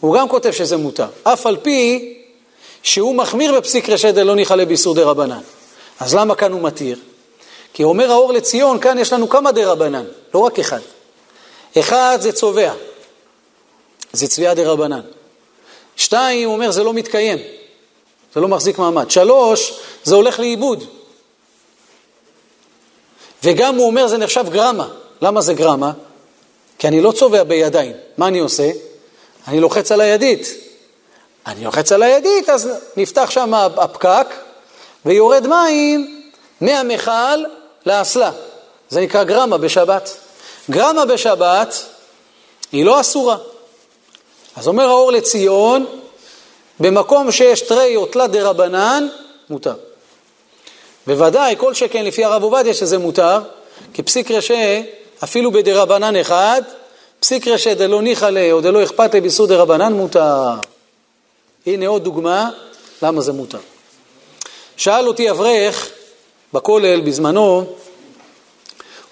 [0.00, 2.14] הוא גם כותב שזה מותר, אף על פי
[2.82, 5.40] שהוא מחמיר בפסיק רשע דלא ניחא לביסור דרבנן.
[6.00, 6.98] אז למה כאן הוא מתיר?
[7.72, 10.80] כי אומר האור לציון, כאן יש לנו כמה דרבנן, לא רק אחד.
[11.78, 12.72] אחד זה צובע,
[14.12, 15.00] זה צביעה דרבנן.
[15.96, 17.38] שתיים, הוא אומר, זה לא מתקיים,
[18.34, 19.10] זה לא מחזיק מעמד.
[19.10, 19.72] שלוש,
[20.04, 20.84] זה הולך לאיבוד.
[23.44, 24.88] וגם הוא אומר, זה נחשב גרמה.
[25.22, 25.92] למה זה גרמה?
[26.78, 27.92] כי אני לא צובע בידיים.
[28.18, 28.70] מה אני עושה?
[29.48, 30.46] אני לוחץ על הידית.
[31.46, 34.26] אני לוחץ על הידית, אז נפתח שם הפקק
[35.06, 36.22] ויורד מים
[36.60, 37.44] מהמכל
[37.86, 38.30] לאסלה.
[38.88, 40.16] זה נקרא גרמה בשבת.
[40.70, 41.74] גרמה בשבת
[42.72, 43.36] היא לא אסורה.
[44.56, 45.86] אז אומר האור לציון,
[46.80, 49.08] במקום שיש תרי או תלת דה רבנן,
[49.50, 49.74] מותר.
[51.06, 53.40] בוודאי, כל שכן לפי הרב עובדיה שזה מותר,
[53.94, 54.80] כי פסיק רשע,
[55.24, 56.62] אפילו בדה רבנן אחד,
[57.20, 60.54] פסיק רשע דלא ניחא ליה או דלא אכפת ליה ביסוד דה רבנן מותר.
[61.66, 62.50] הנה עוד דוגמה
[63.02, 63.58] למה זה מותר.
[64.76, 65.88] שאל אותי אברך
[66.52, 67.64] בכולל בזמנו,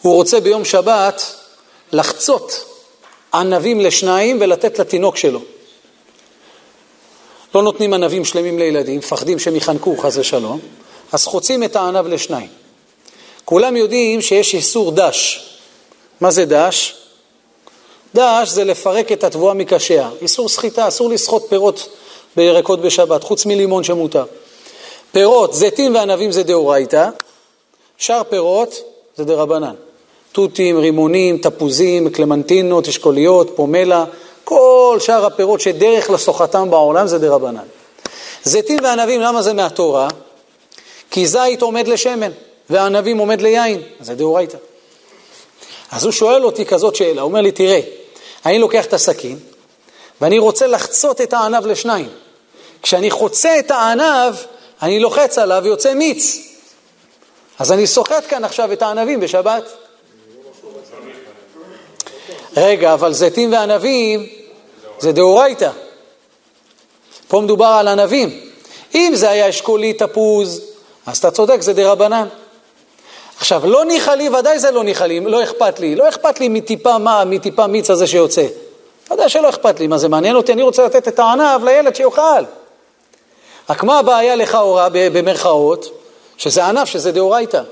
[0.03, 1.35] הוא רוצה ביום שבת
[1.93, 2.65] לחצות
[3.35, 5.41] ענבים לשניים ולתת לתינוק שלו.
[7.55, 10.61] לא נותנים ענבים שלמים לילדים, מפחדים שהם יחנקו חס ושלום,
[11.13, 12.49] אז חוצים את הענב לשניים.
[13.45, 15.50] כולם יודעים שיש איסור דש.
[16.21, 16.95] מה זה דש?
[18.15, 20.11] דש זה לפרק את התבואה מקשיה.
[20.23, 21.89] איסור סחיטה, אסור לסחוט פירות
[22.37, 24.25] בירקות בשבת, חוץ מלימון שמותר.
[25.13, 27.09] פירות, זיתים וענבים זה דאורייתא,
[27.99, 28.75] שאר פירות
[29.17, 29.75] זה דרבנן.
[30.33, 34.05] תותים, רימונים, תפוזים, קלמנטינות, אשכוליות, פומלה,
[34.45, 37.65] כל שאר הפירות שדרך לסוחתם בעולם זה דרבנן.
[38.45, 40.09] זיתים וענבים, למה זה מהתורה?
[41.11, 42.31] כי זית עומד לשמן,
[42.71, 44.57] וענבים עומד ליין, זה דאורייתא.
[45.91, 47.81] אז הוא שואל אותי כזאת שאלה, הוא אומר לי, תראה,
[48.47, 49.39] אני לוקח את הסכין,
[50.21, 52.09] ואני רוצה לחצות את הענב לשניים.
[52.83, 54.35] כשאני חוצה את הענב,
[54.83, 56.39] אני לוחץ עליו ויוצא מיץ.
[57.59, 59.65] אז אני סוחט כאן עכשיו את הענבים בשבת.
[62.57, 64.27] רגע, אבל זיתים וענבים
[64.99, 65.71] זה דאורייתא.
[67.29, 68.41] פה מדובר על ענבים.
[68.95, 70.63] אם זה היה אשכולי תפוז,
[71.07, 72.29] אז אתה צודק, זה דרבנן.
[73.41, 75.97] עכשיו, לא ניחא לי, ודאי זה לא ניחא לי, לא אכפת לי.
[75.97, 78.47] לא אכפת לי מטיפה מה, מטיפה מיץ הזה שיוצא.
[79.11, 80.53] ודאי שלא אכפת לי, מה זה מעניין אותי?
[80.53, 82.45] אני רוצה לתת את הענב לילד שיאכל.
[83.71, 85.99] רק מה הבעיה לכאורה, במרכאות?
[86.37, 87.63] שזה ענף, שזה דאורייתא.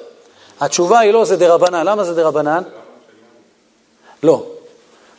[0.60, 1.86] התשובה היא לא, זה דרבנן.
[1.86, 2.62] למה זה דרבנן?
[4.22, 4.42] לא.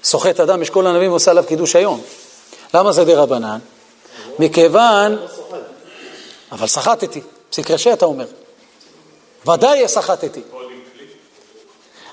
[0.04, 2.02] סוחט אדם, יש כל הנביאים ועושה עליו קידוש היום.
[2.74, 3.60] למה זה דרבנן?
[4.40, 5.18] מכיוון...
[6.52, 8.26] אבל סחטתי, פסיק רשע אתה אומר.
[9.47, 10.41] ודאי סחטתי.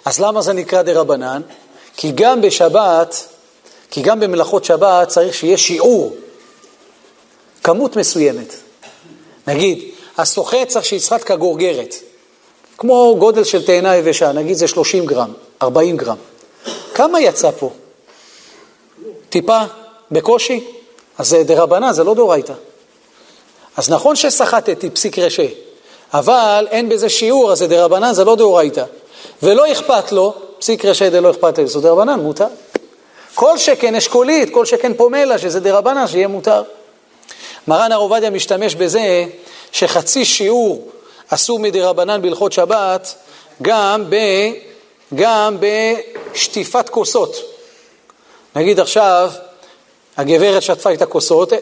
[0.04, 1.42] אז למה זה נקרא דרבנן?
[1.96, 3.26] כי גם בשבת,
[3.90, 6.16] כי גם במלאכות שבת צריך שיהיה שיעור,
[7.62, 8.54] כמות מסוימת.
[9.46, 11.94] נגיד, הסוחט צריך שיצחק כגורגרת,
[12.78, 16.16] כמו גודל של תאנה יבשה, נגיד זה 30 גרם, 40 גרם.
[16.94, 17.70] כמה יצא פה?
[19.28, 19.62] טיפה?
[20.10, 20.64] בקושי?
[21.18, 22.52] אז זה דרבנן, זה לא דאורייתא.
[23.76, 25.46] אז נכון שסחטתי פסיק רשע,
[26.14, 28.84] אבל אין בזה שיעור, אז זה דרבנן, זה לא דאורייתא.
[29.42, 32.46] ולא אכפת לו, פסיק רשע דלא אכפת לו, זה דרבנן, מותר.
[33.34, 36.62] כל שכן אשכולית, כל שכן פומלה, שזה דרבנן, שיהיה מותר.
[37.68, 39.24] מרן הר עובדיה משתמש בזה
[39.72, 40.90] שחצי שיעור
[41.28, 43.14] אסור מדרבנן בהלכות שבת
[43.62, 44.16] גם, ב,
[45.14, 47.36] גם בשטיפת כוסות.
[48.56, 49.30] נגיד עכשיו,
[50.16, 51.52] הגברת שטפה את הכוסות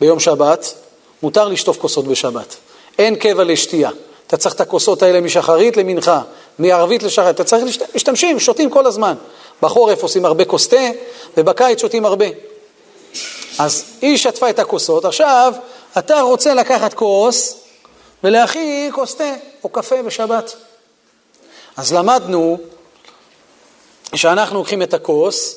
[0.00, 0.74] ביום שבת,
[1.22, 2.56] מותר לשטוף כוסות בשבת.
[2.98, 3.90] אין קבע לשתייה.
[4.26, 6.20] אתה צריך את הכוסות האלה משחרית למנחה,
[6.58, 7.34] מערבית לשחרית.
[7.34, 7.94] אתה צריך, לשת...
[7.94, 9.14] משתמשים, שותים כל הזמן.
[9.62, 10.90] בחורף עושים הרבה כוס תה,
[11.36, 12.26] ובקיץ שותים הרבה.
[13.58, 15.52] אז היא שטפה את הכוסות, עכשיו
[15.98, 17.56] אתה רוצה לקחת כוס
[18.24, 20.56] ולהכין כוס תה או קפה בשבת.
[21.76, 22.58] אז למדנו
[24.14, 25.56] שאנחנו לוקחים את הכוס,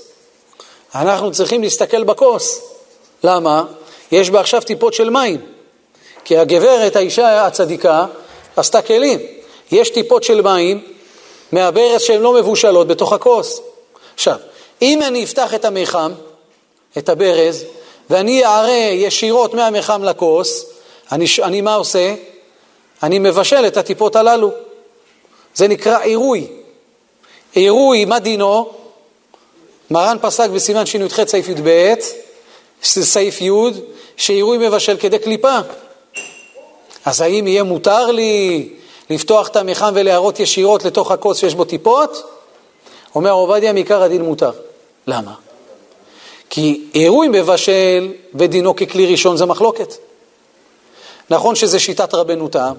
[0.95, 2.62] אנחנו צריכים להסתכל בכוס.
[3.23, 3.63] למה?
[4.12, 5.41] יש בה עכשיו טיפות של מים.
[6.24, 8.06] כי הגברת, האישה הצדיקה,
[8.56, 9.20] עשתה כלים.
[9.72, 10.82] יש טיפות של מים
[11.52, 13.62] מהברז שהן לא מבושלות בתוך הכוס.
[14.14, 14.38] עכשיו,
[14.82, 16.12] אם אני אפתח את המיחם,
[16.98, 17.66] את הברז,
[18.10, 20.66] ואני אערה ישירות מהמיחם לכוס,
[21.12, 22.16] אני, אני מה עושה?
[23.04, 24.52] אני מבשל את הטיפות הללו.
[25.56, 26.48] זה נקרא עירוי.
[27.54, 28.70] עירוי, מה דינו?
[29.92, 31.94] מרן פסק בסימן שי"ח סעיף י"ב,
[32.84, 33.52] סעיף י',
[34.18, 35.60] שעירוי מבשל כדי קליפה.
[37.10, 38.69] אז האם יהיה מותר לי
[39.10, 42.24] לפתוח את המחם ולהראות ישירות לתוך הכוס שיש בו טיפות?
[43.15, 44.52] אומר עובדיה, מעיקר הדין מותר.
[45.08, 45.34] למה?
[46.50, 49.93] כי עירוי מבשל ודינו ככלי ראשון זה מחלוקת.
[51.30, 52.74] נכון שזה שיטת רבנו תם,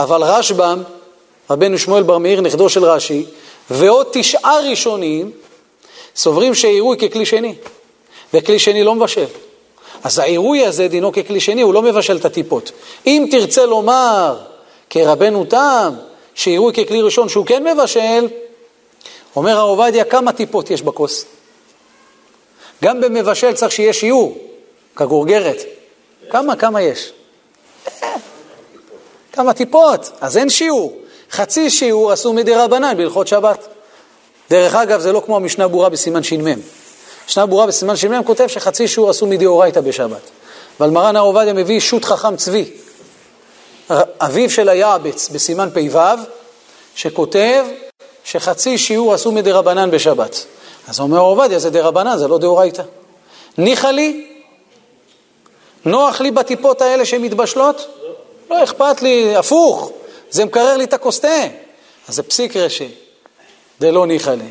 [0.00, 0.82] אבל רשב"ם,
[1.50, 3.26] רבנו שמואל בר מאיר, נכדו של רש"י,
[3.70, 5.30] ועוד תשעה ראשונים
[6.16, 7.54] סוברים שעירוי ככלי שני,
[8.34, 9.26] וכלי שני לא מבשל.
[10.04, 12.72] אז העירוי הזה דינו ככלי שני, הוא לא מבשל את הטיפות.
[13.06, 14.38] אם תרצה לומר
[14.90, 15.94] כרבנו תם,
[16.34, 18.28] שעירוי ככלי ראשון שהוא כן מבשל,
[19.36, 21.24] אומר הרב עובדיה, כמה טיפות יש בכוס?
[22.84, 24.38] גם במבשל צריך שיהיה שיעור,
[24.96, 25.62] כגורגרת.
[26.30, 27.12] כמה, כמה יש?
[29.32, 30.96] כמה טיפות, אז אין שיעור.
[31.30, 33.68] חצי שיעור עשו מדי רבנן בהלכות שבת.
[34.50, 36.46] דרך אגב, זה לא כמו המשנה ברורה בסימן ש"מ.
[37.28, 40.30] משנה ברורה בסימן ש"מ כותב שחצי שיעור עשו מדאורייתא בשבת.
[40.80, 42.70] אבל מרן הר עובדיה מביא שו"ת חכם צבי,
[44.20, 45.98] אביו של היעבץ בסימן פ"ו,
[46.94, 47.64] שכותב
[48.24, 50.44] שחצי שיעור עשו מדרבנן בשבת.
[50.88, 52.82] אז אומר עובדיה, זה דרבנן, זה לא דאורייתא.
[53.58, 54.26] ניחא לי?
[55.84, 57.88] נוח לי בטיפות האלה שמתבשלות?
[58.50, 59.90] לא אכפת לי, הפוך,
[60.30, 61.20] זה מקרר לי את הכוס.
[62.08, 62.88] אז זה פסיק רש"י,
[63.80, 64.48] דלא ניחא לי.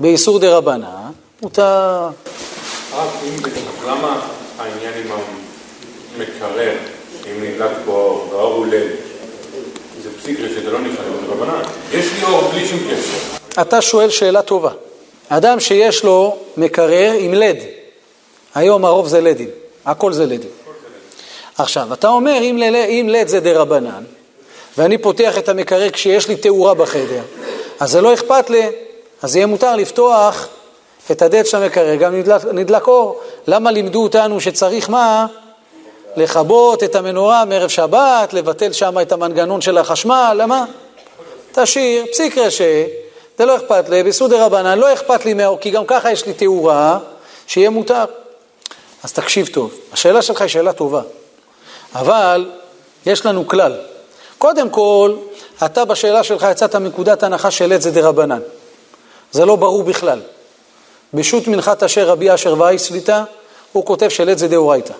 [0.00, 1.05] באיסור דרבנן,
[1.42, 2.08] מותר.
[3.86, 4.20] למה
[4.58, 5.10] העניין עם
[6.16, 6.76] המקרר,
[7.26, 8.88] אם נדלק פה והאור הוא לד,
[10.02, 11.62] זה פסיק רש"י, זה לא ניחא לי ברבנן.
[11.92, 13.62] יש לי אור בלי שום קשר.
[13.62, 14.70] אתה שואל שאלה טובה.
[15.28, 17.56] אדם שיש לו מקרר עם לד,
[18.54, 19.48] היום הרוב זה לדים,
[19.84, 20.50] הכל זה לדים.
[21.58, 24.04] עכשיו, אתה אומר, אם, ל, אם לד זה דה רבנן,
[24.78, 27.22] ואני פותח את המקרר כשיש לי תאורה בחדר,
[27.80, 28.66] אז זה לא אכפת לי,
[29.22, 30.48] אז יהיה מותר לפתוח
[31.10, 33.20] את הדלת של המקרר, גם נדלק, נדלק אור.
[33.46, 35.26] למה לימדו אותנו שצריך מה?
[36.16, 40.64] לכבות את המנורה מערב שבת, לבטל שם את המנגנון של החשמל, למה?
[41.52, 42.84] תשאיר, פסיק רשא,
[43.38, 46.34] זה לא אכפת לי, בסודר רבנן, לא אכפת לי מהאור, כי גם ככה יש לי
[46.34, 46.98] תאורה,
[47.46, 48.04] שיהיה מותר.
[49.04, 51.02] אז תקשיב טוב, השאלה שלך היא שאלה טובה,
[51.94, 52.50] אבל
[53.06, 53.74] יש לנו כלל.
[54.38, 55.16] קודם כל,
[55.64, 58.40] אתה בשאלה שלך יצאת מנקודת הנחה של עת זה דרבנן.
[59.32, 60.20] זה לא ברור בכלל.
[61.16, 63.24] בשו"ת מנחת אשר רבי אשר וייס שליטה,
[63.72, 64.92] הוא כותב של עת זה דאורייתא.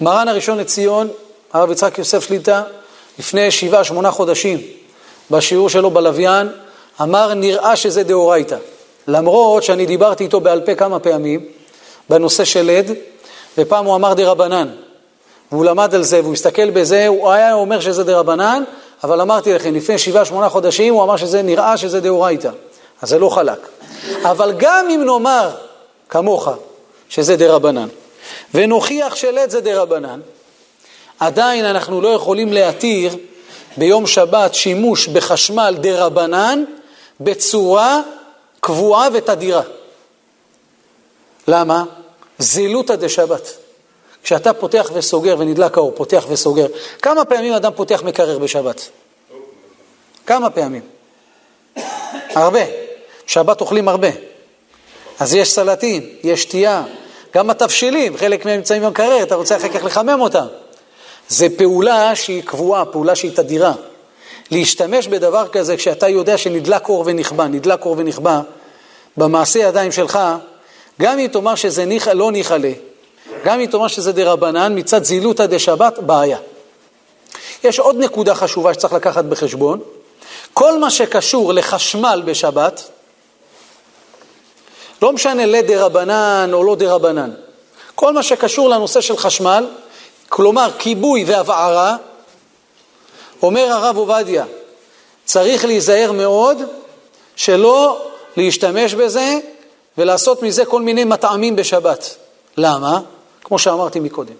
[0.00, 1.08] מרן הראשון לציון,
[1.52, 2.62] הרב יצחק יוסף שליטה,
[3.18, 4.60] לפני שבעה, שמונה חודשים,
[5.30, 6.48] בשיעור שלו בלוויין,
[7.02, 8.56] אמר נראה שזה דאורייתא.
[9.08, 11.46] למרות שאני דיברתי איתו בעל פה כמה פעמים
[12.08, 12.90] בנושא של עד,
[13.58, 14.68] ופעם הוא אמר דרבנן.
[15.52, 18.62] והוא למד על זה והוא הסתכל בזה, הוא היה אומר שזה דרבנן,
[19.04, 22.50] אבל אמרתי לכם, לפני שבעה, שמונה חודשים הוא אמר שזה נראה שזה דאורייתא,
[23.02, 23.58] אז זה לא חלק.
[24.22, 25.50] אבל גם אם נאמר,
[26.08, 26.48] כמוך,
[27.08, 27.88] שזה דרבנן,
[28.54, 30.20] ונוכיח שלט זה דרבנן,
[31.20, 33.16] עדיין אנחנו לא יכולים להתיר
[33.76, 36.64] ביום שבת שימוש בחשמל דרבנן
[37.20, 38.00] בצורה
[38.60, 39.62] קבועה ותדירה.
[41.48, 41.84] למה?
[42.38, 43.56] זילותא דשבת.
[44.22, 46.66] כשאתה פותח וסוגר ונדלק האור, פותח וסוגר,
[47.02, 48.88] כמה פעמים אדם פותח מקרר בשבת?
[50.26, 50.82] כמה פעמים?
[52.34, 52.81] הרבה.
[53.26, 54.08] שבת אוכלים הרבה.
[55.20, 56.82] אז יש סלטים, יש שתייה,
[57.34, 60.46] גם התבשילים, חלק מהם נמצאים במקרר, אתה רוצה אחר כך לחמם אותם.
[61.28, 63.72] זה פעולה שהיא קבועה, פעולה שהיא תדירה.
[64.50, 68.40] להשתמש בדבר כזה כשאתה יודע שנדלק אור ונכבה, נדלק אור ונכבה,
[69.16, 70.18] במעשה ידיים שלך,
[71.00, 72.72] גם אם תאמר שזה ניחא, לא ניחא לה,
[73.44, 76.38] גם אם תאמר שזה דרבנן, מצד זילותא דשבת, בעיה.
[77.64, 79.80] יש עוד נקודה חשובה שצריך לקחת בחשבון.
[80.54, 82.82] כל מה שקשור לחשמל בשבת,
[85.02, 87.30] לא משנה לדרבנן או לא דרבנן,
[87.94, 89.66] כל מה שקשור לנושא של חשמל,
[90.28, 91.96] כלומר כיבוי והבערה,
[93.42, 94.44] אומר הרב עובדיה,
[95.24, 96.58] צריך להיזהר מאוד
[97.36, 99.38] שלא להשתמש בזה
[99.98, 102.16] ולעשות מזה כל מיני מטעמים בשבת.
[102.56, 103.00] למה?
[103.44, 104.34] כמו שאמרתי מקודם,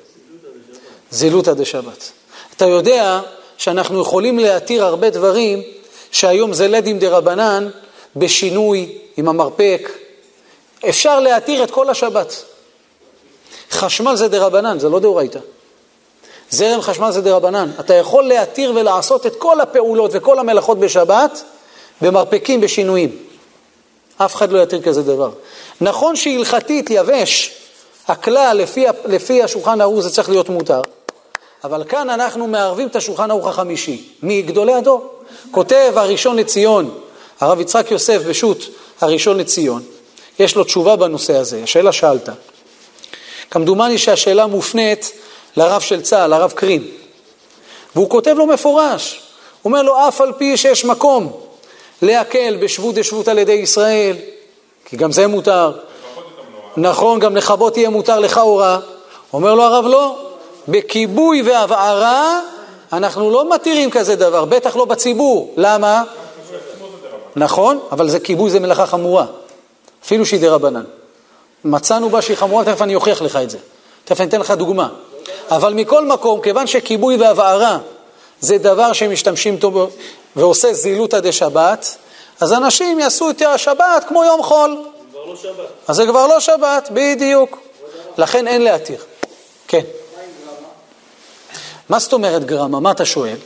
[1.11, 2.13] זילותא דשבת.
[2.57, 3.21] אתה יודע
[3.57, 5.63] שאנחנו יכולים להתיר הרבה דברים
[6.11, 7.69] שהיום זה לדים דרבנן
[8.17, 10.02] בשינוי עם המרפק.
[10.89, 12.45] אפשר להתיר את כל השבת.
[13.71, 15.39] חשמל זה דרבנן, זה לא דאורייתא.
[16.51, 17.71] זרם חשמל זה דרבנן.
[17.81, 21.43] אתה יכול להתיר ולעשות את כל הפעולות וכל המלאכות בשבת
[22.01, 23.17] במרפקים בשינויים.
[24.17, 25.31] אף אחד לא יתיר כזה דבר.
[25.81, 27.55] נכון שהלכתית יבש,
[28.09, 30.81] הכלל לפי, לפי השולחן ערוך זה צריך להיות מותר,
[31.65, 35.11] אבל כאן אנחנו מערבים את השולחן ערוך החמישי, מגדולי הדור.
[35.51, 36.99] כותב הראשון לציון,
[37.41, 38.59] הרב יצחק יוסף בשו"ת
[39.01, 39.83] הראשון לציון,
[40.39, 42.29] יש לו תשובה בנושא הזה, השאלה שאלת.
[43.51, 45.13] כמדומני שהשאלה מופנית
[45.57, 46.91] לרב של צה"ל, הרב קרים,
[47.95, 49.21] והוא כותב לו מפורש,
[49.63, 51.33] הוא אומר לו, אף על פי שיש מקום
[52.03, 54.17] להקל בשבות דשבות על ידי ישראל,
[54.85, 55.73] כי גם זה מותר.
[56.77, 58.79] נכון, גם לכבות יהיה מותר לכאורה.
[59.33, 60.17] אומר לו הרב לא,
[60.69, 62.41] בכיבוי והבערה
[62.93, 65.55] אנחנו לא מתירים כזה דבר, בטח לא בציבור.
[65.57, 66.03] למה?
[67.37, 69.27] נכון, אבל זה כיבוי זה מלאכה חמורה,
[70.05, 70.85] אפילו שהיא דרבנן.
[71.65, 73.59] מצאנו בה שהיא חמורה, תכף אני אוכיח לך את זה.
[74.05, 74.89] תכף אני אתן לך דוגמה.
[75.51, 77.79] אבל מכל מקום, כיוון שכיבוי והבערה
[78.41, 79.91] זה דבר שמשתמשים טוב
[80.37, 81.97] ועושה זילותא דשבת,
[82.41, 84.85] אז אנשים יעשו את השבת כמו יום חול.
[85.11, 85.67] כבר לא שבת.
[85.89, 87.59] אז זה כבר לא שבת, בדיוק.
[88.19, 89.05] לכן אין להתיר.
[89.69, 89.81] כן.
[91.89, 92.81] מה זאת אומרת גרמה?
[92.81, 93.37] מה אתה שואל?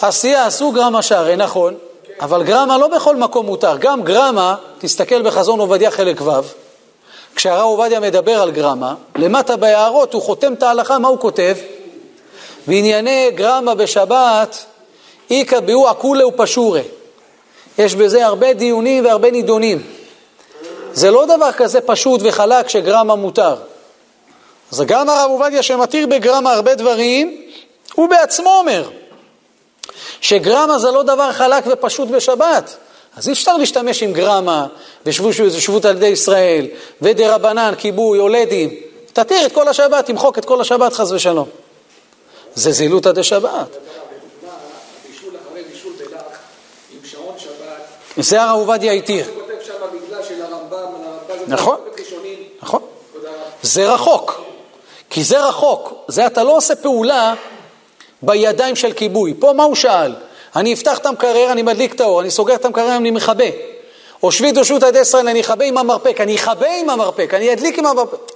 [0.00, 1.74] עשייה עשו גרמה שערי, נכון,
[2.20, 3.76] אבל גרמה לא בכל מקום מותר.
[3.76, 6.30] גם גרמה, תסתכל בחזון עובדיה חלק ו',
[7.36, 11.56] כשהרב עובדיה מדבר על גרמה, למטה בהערות הוא חותם את ההלכה, מה הוא כותב?
[12.66, 14.64] בענייני גרמה בשבת,
[15.30, 16.82] איכא באו עקולה ופשורי.
[17.78, 19.82] יש בזה הרבה דיונים והרבה נידונים.
[20.92, 23.56] זה לא דבר כזה פשוט וחלק שגרמה מותר.
[24.72, 27.40] אז גם הרב עובדיה שמתיר בגרמה הרבה דברים,
[27.94, 28.90] הוא בעצמו אומר
[30.20, 32.76] שגרמה זה לא דבר חלק ופשוט בשבת.
[33.16, 34.66] אז אי אפשר להשתמש עם גרמה
[35.06, 36.66] ושבות על ידי ישראל
[37.02, 38.70] ודה-רבנן, כיבוי, הולדים.
[39.12, 41.48] תתיר את כל השבת, תמחוק את כל השבת חס ושלום.
[42.54, 43.76] זה זילותא דשבת.
[48.16, 49.26] זה הרב עובדיה התיר.
[51.46, 51.76] נכון,
[52.62, 52.80] נכון.
[53.62, 54.40] זה רחוק,
[55.10, 57.34] כי זה רחוק, זה אתה לא עושה פעולה
[58.22, 59.34] בידיים של כיבוי.
[59.38, 60.14] פה מה הוא שאל?
[60.56, 63.44] אני אפתח את המקרר, אני מדליק את האור, אני סוגר את המקרר, אני מכבה.
[64.22, 67.78] או שבי דרשות עדי ישראל, אני אכבה עם המרפק, אני אכבה עם המרפק, אני אדליק
[67.78, 68.32] עם המרפק.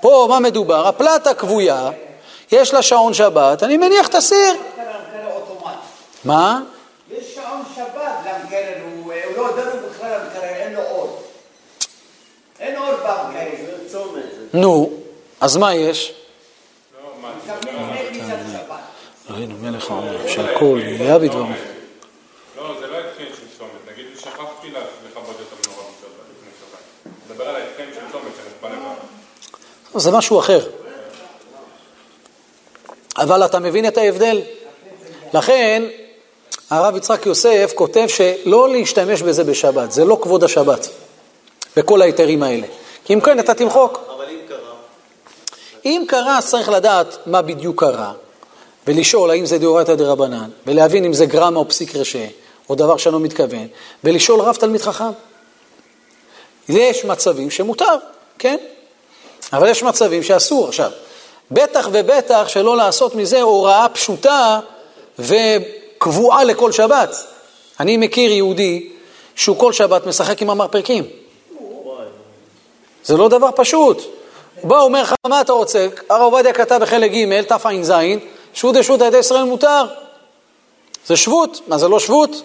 [0.00, 0.88] פה מה מדובר?
[0.88, 1.90] הפלטה כבויה,
[2.52, 4.54] יש לה שעון שבת, אני מניח את הסיר.
[6.24, 6.60] מה?
[7.18, 11.22] יש שעון שבת למקרר, הוא לא דרום בכלל למקרר, אין לו אור.
[12.60, 13.32] אין אור במקרר.
[14.52, 14.90] נו,
[15.40, 16.14] אז מה יש?
[19.34, 21.42] ראינו מלך העולם, שהכל יהיה בדברו.
[22.56, 25.84] לא, זה לא התחיל של צומת, נגיד שכחתי לכבות את המנורה
[26.30, 27.30] לפני שבת.
[27.30, 28.78] נדבר על ההתקן של צומת, שנתפלל
[29.94, 30.60] זה משהו אחר.
[33.16, 34.40] אבל אתה מבין את ההבדל?
[35.34, 35.82] לכן,
[36.70, 40.88] הרב יצחק יוסף כותב שלא להשתמש בזה בשבת, זה לא כבוד השבת,
[41.76, 42.66] בכל ההיתרים האלה.
[43.04, 44.00] כי אם כן, אתה תמחוק.
[44.16, 44.74] אבל אם קרה?
[45.84, 48.12] אם קרה, צריך לדעת מה בדיוק קרה,
[48.86, 52.26] ולשאול האם זה דאורייתא דרבנן, ולהבין אם זה גרמה או פסיק רשע,
[52.68, 53.66] או דבר שאני לא מתכוון,
[54.04, 55.10] ולשאול רב תלמיד חכם.
[56.68, 57.94] יש מצבים שמותר,
[58.38, 58.56] כן?
[59.52, 60.68] אבל יש מצבים שאסור.
[60.68, 60.90] עכשיו,
[61.50, 64.60] בטח ובטח שלא לעשות מזה הוראה פשוטה
[65.18, 67.16] וקבועה לכל שבת.
[67.80, 68.88] אני מכיר יהודי
[69.34, 71.04] שהוא כל שבת משחק עם המרפקים.
[73.04, 74.02] זה לא דבר פשוט.
[74.64, 75.88] בא, אומר לך, מה אתה רוצה?
[76.08, 77.92] הרב עובדיה כתב בחלק ג', תע"ז,
[78.54, 79.84] שבות דשבות על ידי ישראל מותר.
[81.06, 82.42] זה שבות, מה זה לא שבות?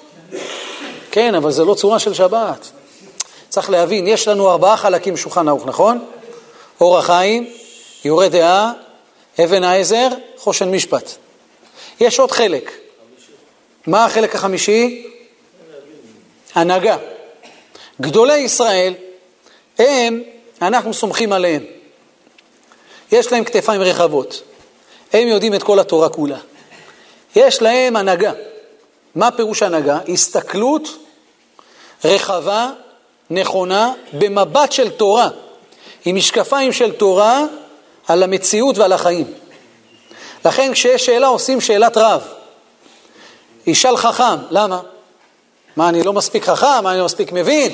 [1.12, 2.70] כן, אבל זה לא צורה של שבת.
[3.50, 6.06] צריך להבין, יש לנו ארבעה חלקים בשולחן ערוך, נכון?
[6.82, 7.50] אור החיים,
[8.06, 8.72] יורה דעה,
[9.44, 11.12] אבן העזר, חושן משפט.
[12.00, 12.72] יש עוד חלק.
[13.88, 15.08] מה החלק החמישי?
[16.56, 16.98] הנהגה.
[18.02, 18.94] גדולי ישראל,
[19.78, 20.24] הם,
[20.62, 21.64] אנחנו סומכים עליהם.
[23.12, 24.42] יש להם כתפיים רחבות.
[25.14, 26.38] הם יודעים את כל התורה כולה.
[27.36, 28.32] יש להם הנהגה.
[29.16, 30.00] מה פירוש הנהגה?
[30.10, 30.88] הסתכלות
[32.06, 32.70] רחבה,
[33.30, 35.30] נכונה, במבט של תורה,
[36.06, 37.44] עם משקפיים של תורה
[38.08, 39.34] על המציאות ועל החיים.
[40.46, 42.22] לכן כשיש שאלה עושים שאלת רב.
[43.68, 44.80] ישאל חכם, למה?
[45.76, 46.84] מה, אני לא מספיק חכם?
[46.84, 47.72] מה, אני לא מספיק מבין?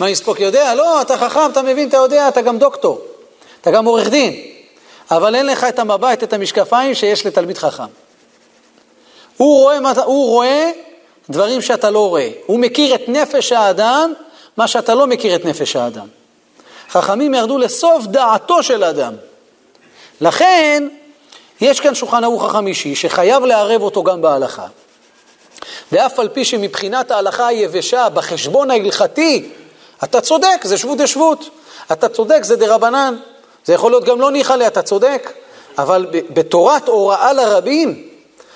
[0.00, 0.74] מה, אני מספיק יודע?
[0.74, 3.00] לא, אתה חכם, אתה מבין, אתה יודע, אתה גם דוקטור.
[3.60, 4.53] אתה גם עורך דין.
[5.10, 7.84] אבל אין לך את המבט, את המשקפיים שיש לתלמיד חכם.
[9.36, 10.70] הוא רואה, הוא רואה
[11.30, 12.30] דברים שאתה לא רואה.
[12.46, 14.12] הוא מכיר את נפש האדם,
[14.56, 16.06] מה שאתה לא מכיר את נפש האדם.
[16.90, 19.14] חכמים ירדו לסוף דעתו של האדם.
[20.20, 20.88] לכן,
[21.60, 24.66] יש כאן שולחן ערוך החמישי שחייב לערב אותו גם בהלכה.
[25.92, 29.48] ואף על פי שמבחינת ההלכה היבשה, בחשבון ההלכתי,
[30.04, 31.50] אתה צודק, זה שבות דשבות.
[31.92, 33.16] אתה צודק, זה דרבנן.
[33.64, 35.32] זה יכול להיות גם לא ניחא אתה צודק.
[35.78, 38.08] אבל בתורת הוראה לרבים,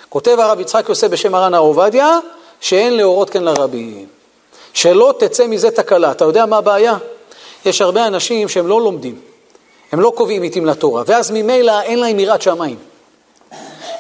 [0.09, 2.19] כותב הרב יצחק יוסף בשם הר"ן הר עובדיה,
[2.61, 4.07] שאין להורות כן לרבים.
[4.73, 6.11] שלא תצא מזה תקלה.
[6.11, 6.97] אתה יודע מה הבעיה?
[7.65, 9.21] יש הרבה אנשים שהם לא לומדים,
[9.93, 12.77] הם לא קובעים עיתים לתורה, ואז ממילא אין להם יראת שמיים.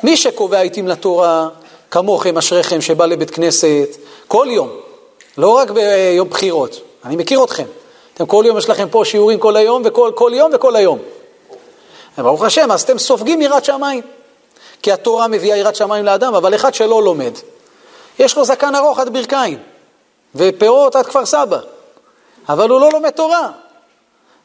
[0.02, 1.48] מי שקובע עיתים לתורה,
[1.90, 3.96] כמוכם, אשריכם, שבא לבית כנסת,
[4.28, 4.70] כל יום,
[5.38, 7.64] לא רק ביום בחירות, אני מכיר אתכם.
[8.18, 10.98] אתם כל יום, יש לכם פה שיעורים כל היום, וכל כל יום וכל היום.
[12.18, 14.02] ברוך השם, אז אתם סופגים יראת שמיים.
[14.82, 17.32] כי התורה מביאה יראת שמיים לאדם, אבל אחד שלא לומד,
[18.18, 19.58] יש לו זקן ארוך עד ברכיים,
[20.34, 21.58] ופאות עד כפר סבא,
[22.48, 23.50] אבל הוא לא לומד תורה.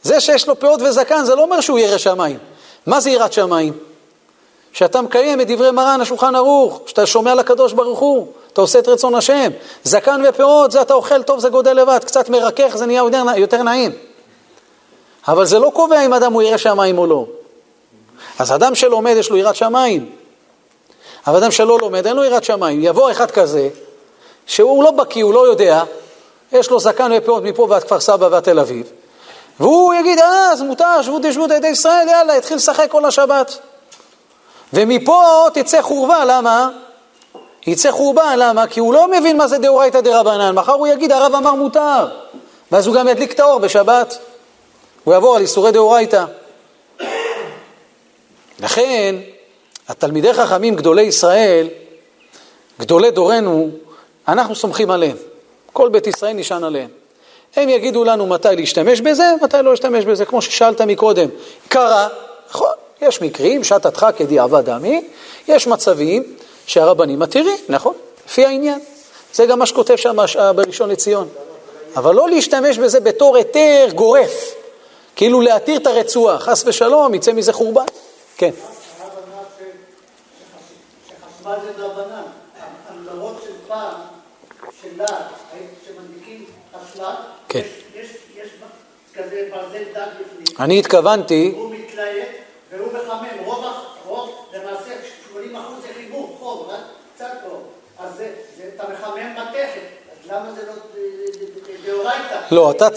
[0.01, 2.37] זה שיש לו פאות וזקן, זה לא אומר שהוא ירא שמיים.
[2.85, 3.73] מה זה יראת שמיים?
[4.73, 8.87] שאתה מקיים את דברי מרן השולחן ערוך, שאתה שומע לקדוש ברוך הוא, אתה עושה את
[8.87, 9.51] רצון השם.
[9.83, 13.63] זקן ופאות, זה אתה אוכל טוב, זה גודל לבד, קצת מרכך, זה נהיה יותר, יותר
[13.63, 13.91] נעים.
[15.27, 17.25] אבל זה לא קובע אם אדם הוא ירא שמיים או לא.
[18.39, 20.09] אז אדם שלומד יש לו יראת שמיים.
[21.27, 22.83] אבל אדם שלא לומד, אין לו יראת שמיים.
[22.83, 23.69] יבוא אחד כזה,
[24.45, 25.83] שהוא לא בקיא, הוא לא יודע,
[26.51, 28.91] יש לו זקן ופאות מפה ועד כפר סבא ועד תל אביב,
[29.59, 33.59] והוא יגיד, אה, אז מותר, שבות ישבות על ידי ישראל, יאללה, יתחיל לשחק כל השבת.
[34.73, 36.69] ומפה תצא חורבה, למה?
[37.67, 38.67] יצא חורבן, למה?
[38.67, 42.07] כי הוא לא מבין מה זה דאורייתא דרבנן, מחר הוא יגיד, הרב אמר מותר,
[42.71, 44.17] ואז הוא גם ידליק את האור בשבת,
[45.03, 46.25] הוא יעבור על איסורי דאורייתא.
[48.59, 49.15] לכן,
[49.87, 51.67] התלמידי חכמים גדולי ישראל,
[52.79, 53.69] גדולי דורנו,
[54.27, 55.17] אנחנו סומכים עליהם.
[55.73, 56.89] כל בית ישראל נשען עליהם.
[57.55, 61.29] הם יגידו לנו מתי להשתמש בזה, מתי לא להשתמש בזה, כמו ששאלת מקודם.
[61.67, 62.07] קרה,
[62.49, 62.73] נכון,
[63.03, 65.07] יש מקרים, שתתך כדיעבד עמי,
[65.47, 66.35] יש מצבים
[66.65, 67.93] שהרבנים מתירים, נכון,
[68.25, 68.79] לפי העניין.
[69.33, 70.15] זה גם מה שכותב שם
[70.55, 71.27] בראשון לציון.
[71.95, 74.53] אבל לא להשתמש בזה בתור היתר גורף,
[75.15, 77.85] כאילו להתיר את הרצועה, חס ושלום, יצא מזה חורבן.
[78.37, 78.51] כן.
[81.43, 82.21] מה זה דרבנן?
[82.89, 83.93] המנהרות של פעם,
[84.81, 85.09] של להט,
[85.85, 87.15] שמדליקים אשלג,
[87.47, 87.61] כן.
[87.95, 88.09] יש
[89.13, 90.57] כזה ברזל דק בפנים.
[90.59, 92.27] אני התכוונתי, הוא מתלהט
[92.73, 93.65] והוא מחמם, רוב,
[94.07, 94.91] רוב, למעשה
[95.33, 96.79] 80 אחוז זה חיבור, חום, רק
[97.15, 97.61] קצת אור.
[97.99, 100.73] אז זה, זה, אתה מחמם מתכת, אז למה זה לא
[101.85, 102.39] דאורייתא?
[102.51, 102.87] לא, אתה,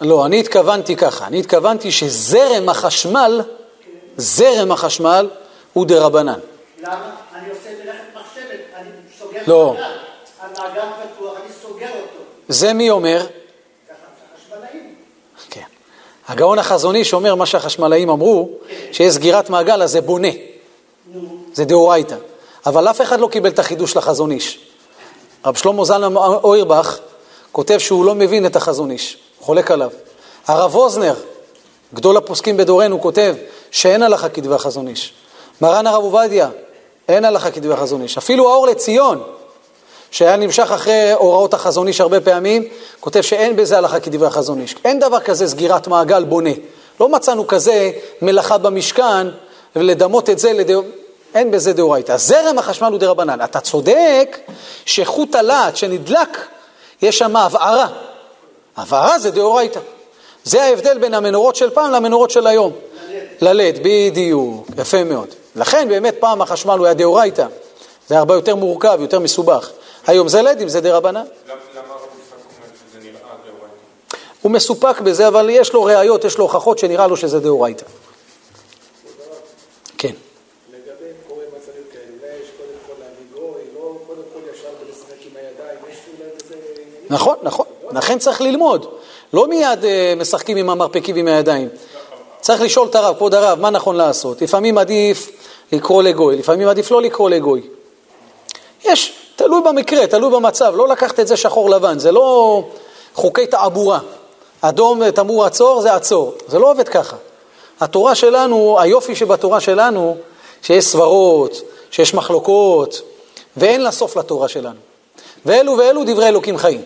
[0.00, 3.40] לא, אני התכוונתי ככה, אני התכוונתי שזרם החשמל,
[4.16, 5.30] זרם החשמל
[5.72, 6.38] הוא דרבנן.
[6.78, 7.14] למה?
[7.34, 9.74] אני עושה מלאכת מחשבת, אני סוגר לא.
[9.74, 9.92] מעגל.
[10.40, 12.24] המעגל פתוח, אני סוגר אותו.
[12.48, 13.26] זה מי אומר?
[16.28, 18.48] הגאון החזוני שאומר מה שהחשמלאים אמרו,
[18.92, 20.28] שיש סגירת מעגל אז זה בונה,
[21.52, 22.16] זה דאורייתא.
[22.66, 24.58] אבל אף אחד לא קיבל את החידוש לחזון איש.
[25.44, 26.98] רב שלמה זלמן אוירבך
[27.52, 29.90] כותב שהוא לא מבין את החזון איש, חולק עליו.
[30.46, 31.14] הרב ווזנר,
[31.94, 33.34] גדול הפוסקים בדורנו, כותב
[33.70, 35.12] שאין הלכה כדברי החזון איש.
[35.60, 36.48] מרן הרב עובדיה,
[37.08, 38.18] אין הלכה כדברי החזון איש.
[38.18, 39.22] אפילו האור לציון,
[40.14, 42.68] שהיה נמשך אחרי הוראות החזון איש הרבה פעמים,
[43.00, 44.74] כותב שאין בזה הלכה כדברי החזון איש.
[44.84, 46.50] אין דבר כזה סגירת מעגל בונה.
[47.00, 47.90] לא מצאנו כזה
[48.22, 49.26] מלאכה במשכן,
[49.76, 50.70] ולדמות את זה לד...
[51.34, 52.16] אין בזה דאורייתא.
[52.16, 53.44] זרם החשמל הוא דרבנן.
[53.44, 54.38] אתה צודק
[54.86, 56.46] שחוט הלהט שנדלק,
[57.02, 57.86] יש שם הבערה.
[58.76, 59.80] הבערה זה דאורייתא.
[60.44, 62.72] זה ההבדל בין המנורות של פעם למנורות של היום.
[63.40, 65.28] ללד, בדיוק, יפה מאוד.
[65.56, 67.46] לכן באמת פעם החשמל הוא היה דאורייתא.
[68.08, 69.70] זה הרבה יותר מורכב, יותר מסובך.
[70.06, 71.24] היום זה לדים, זה דרבנן.
[74.42, 77.84] הוא מסופק בזה, אבל יש לו ראיות, יש לו הוכחות שנראה לו שזה דאורייתא.
[79.98, 80.12] כן.
[87.10, 87.16] לא.
[87.16, 87.66] נכון, נכון.
[87.92, 88.86] לכן צריך ללמוד.
[89.32, 91.68] לא מיד אה, משחקים עם המרפקים ועם הידיים.
[92.40, 94.42] צריך לשאול את הרב, כבוד הרב, מה נכון לעשות?
[94.42, 95.30] לפעמים עדיף
[95.72, 97.62] לקרוא לגוי, לפעמים עדיף לא לקרוא לגוי.
[98.84, 102.62] יש, תלוי במקרה, תלוי במצב, לא לקחת את זה שחור לבן, זה לא
[103.14, 103.98] חוקי תעבורה.
[104.60, 107.16] אדום תמור עצור זה עצור, זה לא עובד ככה.
[107.80, 110.16] התורה שלנו, היופי שבתורה שלנו,
[110.62, 111.60] שיש סברות,
[111.90, 113.00] שיש מחלוקות,
[113.56, 114.78] ואין לה סוף לתורה שלנו.
[115.46, 116.82] ואלו ואלו דברי אלוקים חיים.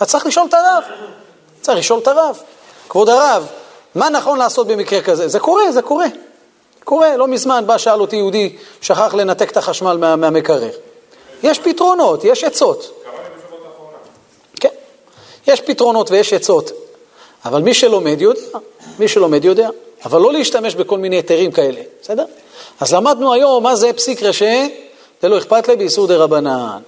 [0.00, 0.82] אז צריך לשאול את הרב,
[1.60, 2.38] צריך לשאול את הרב.
[2.88, 3.46] כבוד הרב,
[3.94, 5.28] מה נכון לעשות במקרה כזה?
[5.28, 6.06] זה קורה, זה קורה.
[6.84, 10.70] קורה, לא מזמן בא, שאל אותי יהודי, שכח לנתק את החשמל מה, מהמקרר.
[11.42, 13.04] יש פתרונות, יש עצות.
[14.60, 14.68] כן,
[15.46, 16.70] יש פתרונות ויש עצות,
[17.44, 18.58] אבל מי שלומד יודע,
[18.98, 19.68] מי שלומד יודע,
[20.04, 22.24] אבל לא להשתמש בכל מיני היתרים כאלה, בסדר?
[22.80, 24.66] אז למדנו היום מה זה פסיק רשע,
[25.22, 26.78] זה לא אכפת לי באיסור דה רבנן.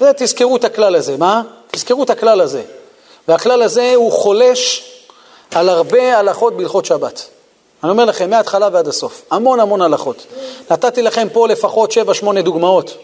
[0.00, 1.42] ותזכרו את הכלל הזה, מה?
[1.70, 2.62] תזכרו את הכלל הזה.
[3.28, 4.90] והכלל הזה הוא חולש
[5.54, 7.28] על הרבה הלכות בהלכות שבת.
[7.84, 10.26] אני אומר לכם, מההתחלה ועד הסוף, המון המון הלכות.
[10.70, 12.96] נתתי לכם פה לפחות 7-8 דוגמאות,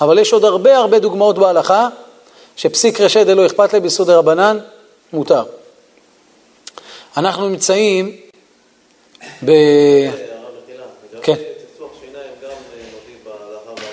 [0.00, 1.88] אבל יש עוד הרבה הרבה דוגמאות בהלכה,
[2.56, 4.58] שפסיק רשע דלא אכפת לי ביסוד דרבנן,
[5.12, 5.44] מותר.
[7.16, 8.16] אנחנו נמצאים
[9.44, 9.50] ב...
[10.08, 10.84] מחילה,
[11.22, 11.32] כן.
[11.32, 11.44] אה, אה,
[13.24, 13.84] ברבנן.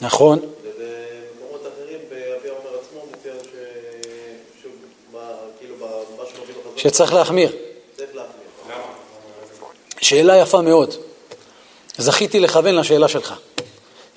[0.00, 3.46] נכון, ובמקומות אחרים, באבי העומר עצמו מופיע ש...
[4.62, 4.72] שהוא,
[5.14, 5.18] ב-
[5.58, 7.56] כאילו, במה שמביא בחזון, שצריך להחמיר.
[7.96, 8.80] צריך להחמיר.
[10.00, 10.94] שאלה יפה מאוד.
[12.00, 13.34] זכיתי לכוון לשאלה שלך.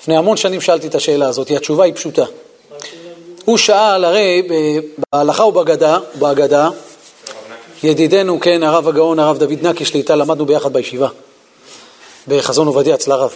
[0.01, 2.25] לפני המון שנים שאלתי את השאלה הזאת, התשובה היא פשוטה.
[3.45, 4.47] הוא שאל, הרי
[5.13, 6.69] בהלכה ובגדה, בהגדה,
[7.83, 11.07] ידידנו, כן, הרב הגאון, הרב דוד נקי שליטה, למדנו ביחד בישיבה,
[12.27, 13.35] בחזון עובדיה אצל הרב.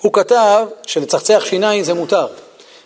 [0.00, 2.26] הוא כתב שלצחצח שיניים זה מותר,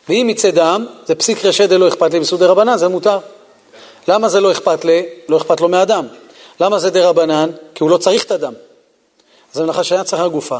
[0.09, 3.19] ואם יצא דם, זה פסיק רשע דלא אכפת לי בסודי רבנן, זה מותר.
[4.09, 5.07] למה זה לא אכפת לי?
[5.29, 6.07] לא אכפת לו מהדם.
[6.61, 7.51] למה זה דרבנן?
[7.75, 8.53] כי הוא לא צריך את הדם.
[9.53, 10.59] זה מלאכה שאינה צריכה גופה.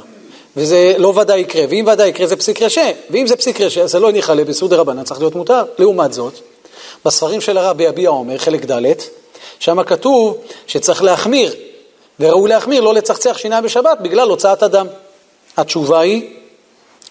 [0.57, 3.99] וזה לא ודאי יקרה, ואם ודאי יקרה זה פסיק רשע, ואם זה פסיק רשע זה
[3.99, 5.63] לא ניחלה בסעוד דרבנן, צריך להיות מותר.
[5.79, 6.35] לעומת זאת,
[7.05, 8.93] בספרים של הרב ביביע עומר, חלק ד',
[9.59, 11.55] שם כתוב שצריך להחמיר,
[12.21, 14.87] וראוי להחמיר, לא לצחצח שיניים בשבת בגלל הוצאת הדם.
[15.57, 16.35] התשובה היא,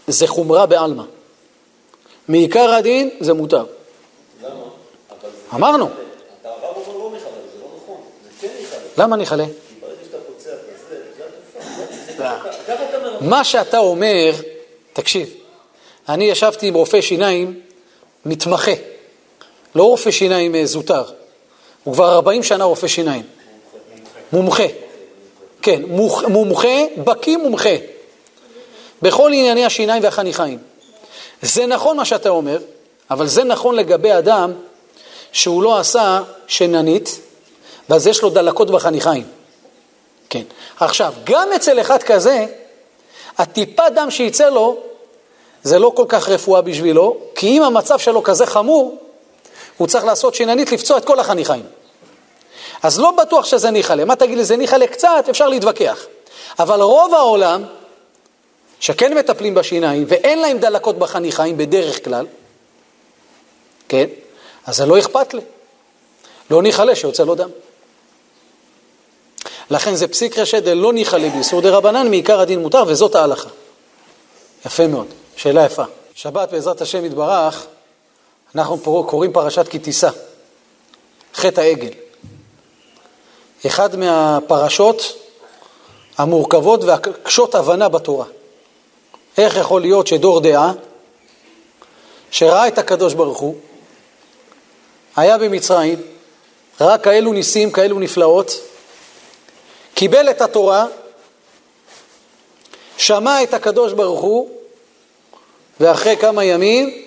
[0.07, 1.03] זה חומרה בעלמא.
[2.27, 3.65] מעיקר הדין זה מותר.
[4.43, 4.49] למה?
[5.09, 5.55] אבל זה...
[5.55, 5.89] אמרנו,
[6.41, 6.49] אתה
[8.99, 9.64] הרב
[13.21, 14.31] מה שאתה אומר,
[14.93, 15.29] תקשיב,
[16.09, 17.59] אני ישבתי עם רופא שיניים
[18.25, 18.71] מתמחה,
[19.75, 21.03] לא רופא שיניים אה, זוטר,
[21.83, 23.23] הוא כבר 40 שנה רופא שיניים,
[24.33, 24.63] מומחה,
[25.61, 26.67] כן, מומח- מומחה,
[27.03, 27.69] בקיא מומחה,
[29.01, 30.57] בכל ענייני השיניים והחניכיים.
[31.41, 32.57] זה נכון מה שאתה אומר,
[33.11, 34.51] אבל זה נכון לגבי אדם
[35.31, 37.19] שהוא לא עשה שיננית,
[37.89, 39.23] ואז יש לו דלקות בחניכיים.
[40.29, 40.43] כן.
[40.79, 42.45] עכשיו, גם אצל אחד כזה,
[43.37, 44.77] הטיפה דם שיצא לו,
[45.63, 48.97] זה לא כל כך רפואה בשבילו, כי אם המצב שלו כזה חמור,
[49.77, 51.65] הוא צריך לעשות שיננית לפצוע את כל החניכיים.
[52.83, 54.05] אז לא בטוח שזה ניחלה.
[54.05, 56.05] מה תגיד לי, זה ניחלה קצת, אפשר להתווכח.
[56.59, 57.63] אבל רוב העולם,
[58.79, 62.25] שכן מטפלים בשיניים ואין להם דלקות בחניכיים בדרך כלל,
[63.87, 64.05] כן,
[64.65, 65.41] אז זה לא אכפת לי.
[66.49, 67.49] לא ניחלה שיוצא לו דם.
[69.69, 73.49] לכן זה פסיק רשע דלא ניחא באיסור דה רבנן, מעיקר הדין מותר, וזאת ההלכה.
[74.65, 75.83] יפה מאוד, שאלה יפה.
[76.15, 77.65] שבת בעזרת השם יתברך,
[78.55, 80.09] אנחנו פה קוראים פרשת כי תישא,
[81.35, 81.89] חטא העגל.
[83.67, 85.17] אחד מהפרשות
[86.17, 88.25] המורכבות והקשות הבנה בתורה.
[89.37, 90.71] איך יכול להיות שדור דעה,
[92.31, 93.55] שראה את הקדוש ברוך הוא,
[95.15, 96.01] היה במצרים,
[96.81, 98.51] ראה כאלו ניסים, כאלו נפלאות,
[99.95, 100.85] קיבל את התורה,
[102.97, 104.49] שמע את הקדוש ברוך הוא,
[105.79, 107.05] ואחרי כמה ימים,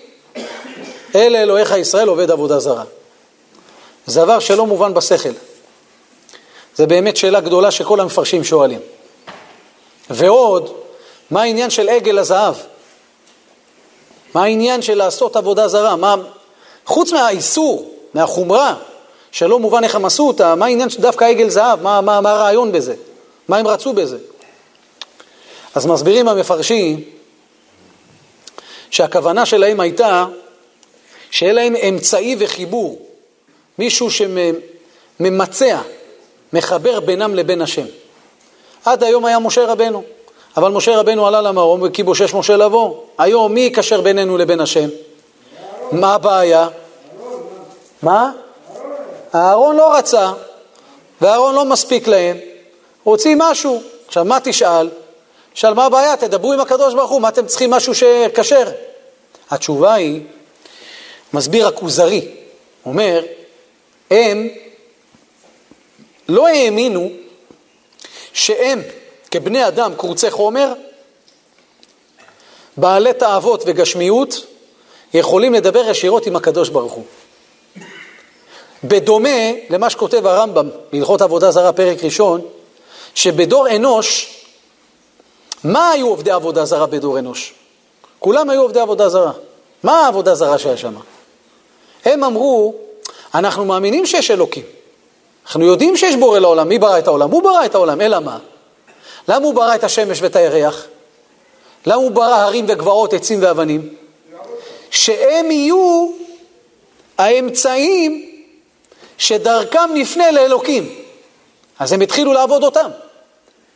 [1.15, 2.83] אלה אלוהיך ישראל עובד עבודה זרה.
[4.05, 5.29] זה דבר שלא מובן בשכל.
[6.75, 8.79] זה באמת שאלה גדולה שכל המפרשים שואלים.
[10.09, 10.73] ועוד,
[11.31, 12.55] מה העניין של עגל הזהב?
[14.33, 15.95] מה העניין של לעשות עבודה זרה?
[15.95, 16.15] מה,
[16.85, 18.75] חוץ מהאיסור, מהחומרה,
[19.31, 21.81] שלא מובן איך הם עשו אותה, מה העניין של דווקא עגל זהב?
[21.81, 22.95] מה, מה, מה הרעיון בזה?
[23.47, 24.17] מה הם רצו בזה?
[25.75, 27.03] אז מסבירים המפרשים
[28.89, 30.25] שהכוונה שלהם הייתה
[31.31, 33.07] שיהיה להם אמצעי וחיבור,
[33.79, 35.81] מישהו שממצע,
[36.53, 37.85] מחבר בינם לבין השם.
[38.85, 40.03] עד היום היה משה רבנו,
[40.57, 42.95] אבל משה רבנו עלה למרום וכי בושש משה לבוא.
[43.17, 44.89] היום מי יקשר בינינו לבין השם?
[45.91, 46.67] מה הבעיה?
[48.01, 48.31] מה?
[49.35, 50.31] אהרון לא רצה,
[51.21, 52.37] ואהרון לא מספיק להם,
[53.03, 53.81] רוצים משהו.
[54.07, 54.89] עכשיו, מה תשאל?
[55.53, 56.17] תשאל, מה הבעיה?
[56.17, 58.71] תדברו עם הקדוש ברוך הוא, מה אתם צריכים משהו שכשר?
[59.49, 60.21] התשובה היא,
[61.33, 62.27] מסביר הכוזרי,
[62.85, 63.23] אומר,
[64.11, 64.47] הם
[66.29, 67.09] לא האמינו
[68.33, 68.81] שהם,
[69.31, 70.73] כבני אדם קרוצי חומר,
[72.77, 74.45] בעלי תאוות וגשמיות,
[75.13, 77.03] יכולים לדבר ישירות עם הקדוש ברוך הוא.
[78.83, 82.41] בדומה למה שכותב הרמב"ם בהלכות עבודה זרה, פרק ראשון,
[83.15, 84.35] שבדור אנוש,
[85.63, 87.53] מה היו עובדי עבודה זרה בדור אנוש?
[88.19, 89.31] כולם היו עובדי עבודה זרה.
[89.83, 90.93] מה העבודה זרה שהיה שם?
[92.05, 92.73] הם אמרו,
[93.33, 94.63] אנחנו מאמינים שיש אלוקים.
[95.45, 96.69] אנחנו יודעים שיש בורא לעולם.
[96.69, 97.31] מי ברא את העולם?
[97.31, 98.37] הוא ברא את העולם, אלא מה?
[99.27, 100.85] למה הוא ברא את השמש ואת הירח?
[101.85, 103.93] למה הוא ברא הרים וגבעות, עצים ואבנים?
[104.91, 106.09] שהם יהיו
[107.17, 108.28] האמצעים
[109.19, 110.95] שדרכם נפנה לאלוקים.
[111.79, 112.89] אז הם התחילו לעבוד אותם.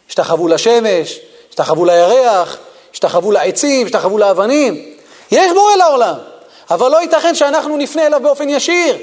[0.09, 1.19] השתחוו לשמש,
[1.49, 2.57] השתחוו לירח,
[2.93, 4.95] השתחוו לעצים, השתחוו לאבנים.
[5.31, 6.15] יש בורא לעולם,
[6.71, 8.97] אבל לא ייתכן שאנחנו נפנה אליו באופן ישיר.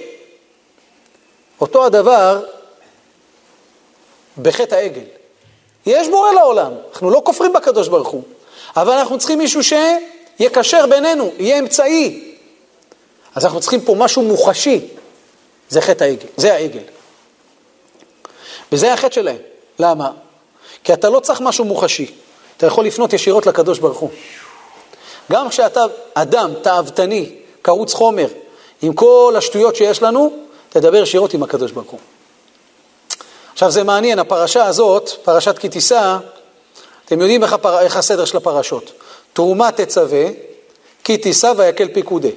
[1.60, 2.42] אותו הדבר
[4.42, 5.04] בחטא העגל.
[5.86, 8.22] יש בורא לעולם, אנחנו לא כופרים בקדוש ברוך הוא,
[8.76, 12.34] אבל אנחנו צריכים מישהו שיקשר בינינו, יהיה אמצעי.
[13.34, 14.80] אז אנחנו צריכים פה משהו מוחשי,
[15.70, 16.82] זה חטא העגל, זה העגל.
[18.72, 19.36] וזה החטא שלהם.
[19.78, 20.10] למה?
[20.84, 22.14] כי אתה לא צריך משהו מוחשי,
[22.56, 24.10] אתה יכול לפנות ישירות לקדוש ברוך הוא.
[25.32, 25.80] גם כשאתה
[26.14, 28.26] אדם תאוותני, קרוץ חומר,
[28.82, 30.36] עם כל השטויות שיש לנו,
[30.68, 32.00] תדבר ישירות עם הקדוש ברוך הוא.
[33.52, 36.16] עכשיו זה מעניין, הפרשה הזאת, פרשת כי תישא,
[37.04, 37.80] אתם יודעים איך, הפר...
[37.80, 38.92] איך הסדר של הפרשות.
[39.32, 40.26] תרומה תצווה,
[41.04, 42.30] כי תישא ויקל פיקודי.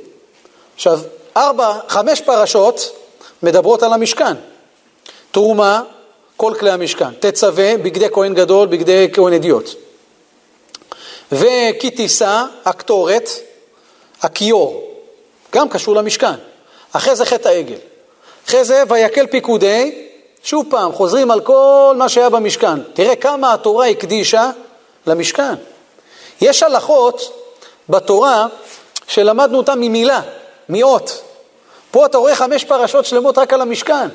[0.76, 1.00] עכשיו,
[1.38, 3.03] ארבע, חמש פרשות
[3.44, 4.34] מדברות על המשכן.
[5.32, 5.82] תרומה,
[6.38, 7.14] כל כלי המשכן.
[7.20, 9.70] תצווה, בגדי כהן גדול, בגדי כהן אדיוט.
[11.32, 13.30] וכי תישא, הקטורת,
[14.22, 14.94] הכיור,
[15.54, 16.34] גם קשור למשכן.
[16.92, 17.78] אחרי זה חטא העגל.
[18.48, 20.08] אחרי זה ויקל פיקודי,
[20.44, 22.84] שוב פעם, חוזרים על כל מה שהיה במשכן.
[22.94, 24.50] תראה כמה התורה הקדישה
[25.08, 25.54] למשכן.
[26.42, 27.46] יש הלכות
[27.90, 28.48] בתורה
[29.08, 30.22] שלמדנו אותן ממילה,
[30.70, 31.24] מאות.
[31.94, 34.08] פה אתה רואה חמש פרשות שלמות רק על המשכן.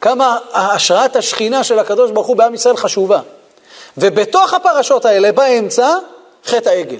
[0.00, 3.20] כמה השראת השכינה של הקדוש ברוך הוא בעם ישראל חשובה.
[3.98, 5.94] ובתוך הפרשות האלה, באמצע,
[6.44, 6.98] חטא העגל.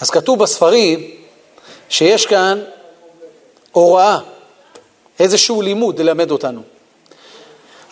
[0.00, 1.10] אז כתוב בספרים
[1.88, 2.62] שיש כאן
[3.72, 4.18] הוראה,
[5.18, 6.60] איזשהו לימוד ללמד אותנו.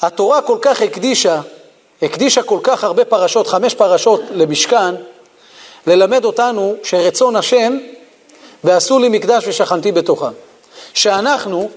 [0.03, 1.41] התורה כל כך הקדישה,
[2.03, 4.95] הקדישה כל כך הרבה פרשות, חמש פרשות למשכן,
[5.87, 7.79] ללמד אותנו שרצון השם
[8.65, 10.33] ועשו לי מקדש ושכנתי בתוכם.
[10.95, 11.71] שאנחנו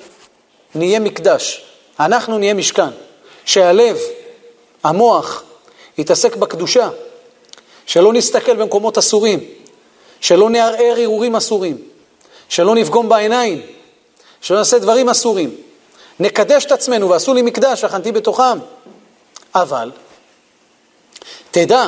[0.76, 1.66] נהיה מקדש,
[2.00, 2.90] אנחנו נהיה משכן,
[3.46, 3.98] שהלב,
[4.84, 5.44] המוח,
[5.98, 6.90] יתעסק בקדושה,
[7.86, 9.40] שלא נסתכל במקומות אסורים,
[10.22, 11.78] שלא נערער ערעורים אסורים,
[12.50, 13.62] שלא נפגום בעיניים,
[14.42, 15.56] שלא נעשה דברים אסורים.
[16.20, 18.60] נקדש את עצמנו ועשו לי מקדש, הכנתי בתוכם.
[19.56, 19.92] אבל,
[21.52, 21.88] תדע,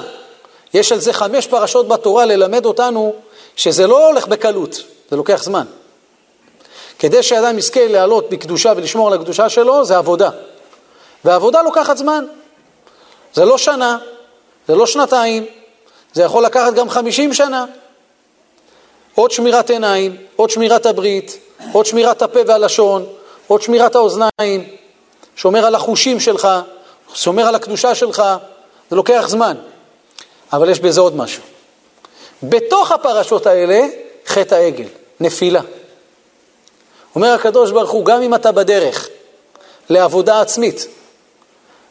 [0.74, 3.14] יש על זה חמש פרשות בתורה ללמד אותנו
[3.58, 5.66] שזה לא הולך בקלות, זה לוקח זמן.
[7.00, 10.30] כדי שאדם יזכה לעלות בקדושה ולשמור על הקדושה שלו, זה עבודה.
[11.26, 12.26] ועבודה לוקחת זמן.
[13.34, 13.98] זה לא שנה,
[14.68, 15.46] זה לא שנתיים,
[16.14, 17.66] זה יכול לקחת גם חמישים שנה.
[19.16, 21.38] עוד שמירת עיניים, עוד שמירת הברית,
[21.72, 23.06] עוד שמירת הפה והלשון,
[23.48, 24.70] עוד שמירת האוזניים,
[25.36, 26.48] שומר על החושים שלך,
[27.14, 28.24] שומר על הקדושה שלך,
[28.90, 29.58] זה לוקח זמן.
[30.54, 31.57] אבל יש בזה עוד משהו.
[32.44, 33.88] בתוך הפרשות האלה,
[34.28, 34.88] חטא העגל,
[35.20, 35.62] נפילה.
[37.16, 39.10] אומר הקדוש ברוך הוא, גם אם אתה בדרך
[39.90, 40.88] לעבודה עצמית,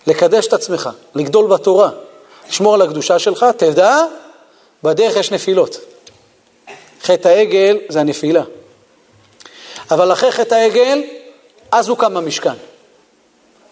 [0.06, 1.90] לקדש את עצמך, לגדול בתורה,
[2.48, 3.96] לשמור על הקדושה שלך, תדע,
[4.82, 5.76] בדרך יש נפילות.
[7.02, 8.42] חטא העגל זה הנפילה.
[9.90, 11.02] אבל אחרי חטא העגל,
[11.72, 12.54] אז הוקם המשכן.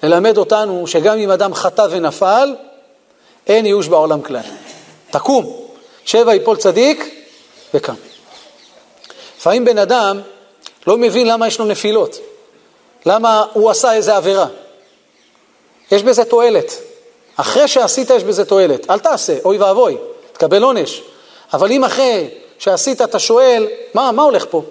[0.02, 2.54] ללמד אותנו שגם אם אדם חטא ונפל,
[3.46, 4.40] אין ייאוש בעולם כלל.
[5.10, 5.63] תקום,
[6.04, 7.24] שבע יפול צדיק
[7.74, 7.94] וקם.
[9.38, 10.20] לפעמים בן אדם
[10.86, 12.16] לא מבין למה יש לו נפילות,
[13.06, 14.46] למה הוא עשה איזה עבירה.
[15.90, 16.72] יש בזה תועלת.
[17.36, 18.90] אחרי שעשית יש בזה תועלת.
[18.90, 19.96] אל תעשה, אוי ואבוי,
[20.32, 21.02] תקבל עונש.
[21.52, 22.28] אבל אם אחרי
[22.58, 24.62] שעשית אתה שואל, מה, מה הולך פה?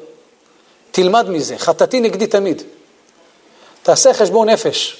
[0.91, 2.61] תלמד מזה, חטאתי נגדי תמיד.
[3.84, 4.97] תעשה חשבון נפש.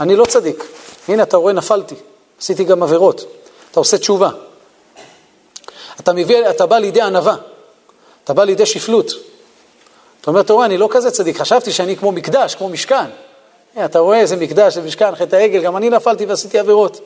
[0.00, 0.64] אני לא צדיק.
[1.08, 1.94] הנה, אתה רואה, נפלתי.
[2.40, 3.24] עשיתי גם עבירות.
[3.70, 4.30] אתה עושה תשובה.
[6.00, 7.36] אתה, מביא, אתה בא לידי ענווה.
[8.24, 9.12] אתה בא לידי שפלות.
[10.20, 13.04] אתה אומר, אתה רואה, אני לא כזה צדיק, חשבתי שאני כמו מקדש, כמו משכן.
[13.84, 17.00] אתה רואה איזה מקדש, איזה משכן, חטא העגל, גם אני נפלתי ועשיתי עבירות.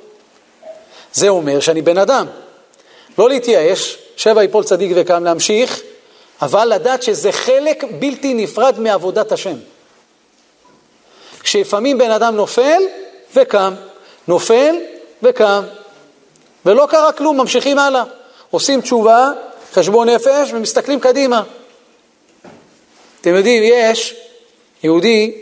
[1.12, 2.26] זה אומר שאני בן אדם.
[3.18, 5.80] לא להתייאש, שבע יפול צדיק וקם, להמשיך,
[6.42, 9.56] אבל לדעת שזה חלק בלתי נפרד מעבודת השם.
[11.40, 12.82] כשלפעמים בן אדם נופל
[13.34, 13.74] וקם,
[14.28, 14.76] נופל
[15.22, 15.62] וקם,
[16.66, 18.04] ולא קרה כלום, ממשיכים הלאה.
[18.50, 19.30] עושים תשובה,
[19.72, 21.42] חשבון נפש ומסתכלים קדימה.
[23.20, 24.14] אתם יודעים, יש
[24.82, 25.40] יהודי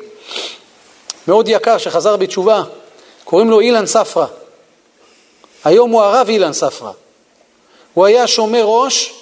[1.28, 2.62] מאוד יקר שחזר בתשובה,
[3.24, 4.26] קוראים לו אילן ספרא.
[5.64, 6.90] היום הוא הרב אילן ספרא.
[7.94, 9.14] הוא היה שומר ראש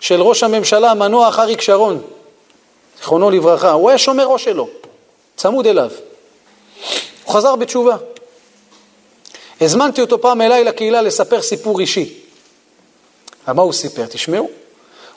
[0.00, 2.02] של ראש הממשלה המנוח אריק שרון,
[2.98, 3.72] זיכרונו לברכה.
[3.72, 4.68] הוא היה שומר ראש שלו,
[5.36, 5.90] צמוד אליו.
[7.24, 7.96] הוא חזר בתשובה.
[9.60, 12.25] הזמנתי אותו פעם אליי לקהילה לספר סיפור אישי.
[13.52, 14.06] מה הוא סיפר?
[14.06, 14.50] תשמעו.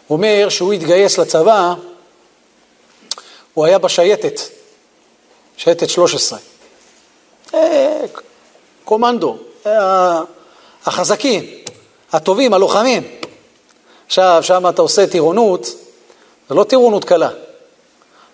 [0.08, 1.74] הוא אומר שהוא התגייס לצבא,
[3.54, 4.42] הוא היה בשייטת,
[5.58, 6.40] שייטת 13.
[7.54, 8.02] אה,
[8.84, 10.22] קומנדו, אה,
[10.86, 11.46] החזקים,
[12.12, 13.04] הטובים, הלוחמים.
[14.06, 15.66] עכשיו, שם אתה עושה טירונות,
[16.50, 17.30] זה לא טירונות קלה.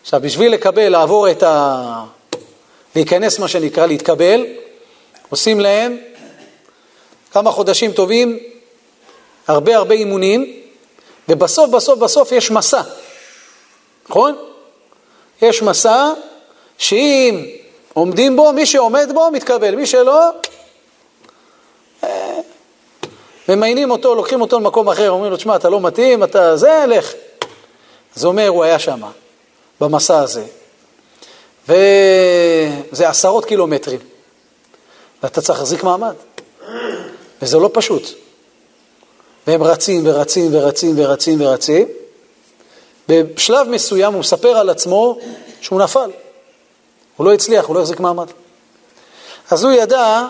[0.02, 2.04] עכשיו, בשביל לקבל, לעבור את ה...
[2.96, 4.46] להיכנס, מה שנקרא, להתקבל,
[5.30, 5.98] עושים להם
[7.32, 8.40] כמה חודשים טובים,
[9.48, 10.62] הרבה הרבה אימונים,
[11.30, 12.82] ובסוף, בסוף, בסוף יש מסע,
[14.10, 14.36] נכון?
[15.42, 16.14] יש מסע
[16.78, 17.46] שאם
[17.94, 20.30] עומדים בו, מי שעומד בו מתקבל, מי שלא,
[22.04, 22.40] אה,
[23.50, 27.14] ממיינים אותו, לוקחים אותו למקום אחר, אומרים לו, תשמע, אתה לא מתאים, אתה זה, לך.
[28.16, 29.02] אז הוא אומר, הוא היה שם,
[29.82, 30.44] במסע הזה.
[31.68, 34.00] וזה עשרות קילומטרים,
[35.24, 36.14] ואתה צריך להחזיק מעמד,
[37.42, 38.25] וזה לא פשוט.
[39.48, 41.88] והם רצים ורצים ורצים ורצים ורצים.
[43.08, 45.18] בשלב מסוים הוא מספר על עצמו
[45.62, 46.12] שהוא נפל.
[47.18, 48.28] הוא לא הצליח, הוא לא החזיק מעמד.
[49.52, 50.28] אז הוא ידע,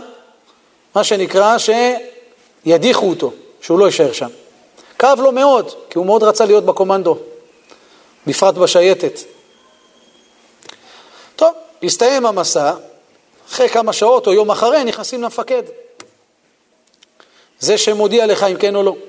[0.96, 4.30] מה שנקרא, שידיחו אותו, שהוא לא יישאר שם.
[5.00, 7.18] כאב לו מאוד, כי הוא מאוד רצה להיות בקומנדו,
[8.28, 9.20] בפרט בשייטת.
[11.36, 11.54] טוב,
[11.84, 12.74] הסתיים המסע,
[13.50, 15.64] אחרי כמה שעות או יום אחרי נכנסים למפקד.
[17.60, 18.90] זה שמודיע לך אם כן או לא.
[18.92, 19.00] הוא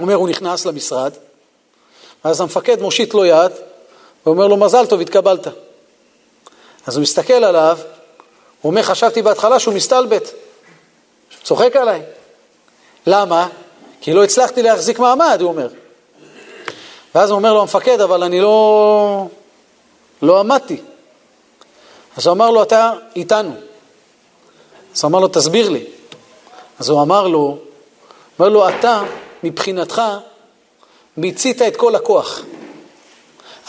[0.00, 1.12] אומר, הוא נכנס למשרד,
[2.24, 3.52] ואז המפקד מושיט לו יד,
[4.26, 5.46] ואומר לו, מזל טוב, התקבלת.
[6.86, 7.78] אז הוא מסתכל עליו,
[8.60, 10.30] הוא אומר, חשבתי בהתחלה שהוא מסתלבט,
[11.42, 12.02] צוחק עליי.
[13.06, 13.48] למה?
[14.00, 15.68] כי לא הצלחתי להחזיק מעמד, הוא אומר.
[17.14, 19.26] ואז הוא אומר לו, המפקד, אבל אני לא,
[20.22, 20.76] לא עמדתי.
[22.16, 23.54] אז הוא אמר לו, אתה איתנו.
[24.94, 25.84] אז הוא אמר לו, תסביר לי.
[26.78, 27.58] אז הוא אמר לו,
[28.38, 29.02] אומר לו, אתה,
[29.42, 30.02] מבחינתך,
[31.16, 32.42] מיצית את כל הכוח.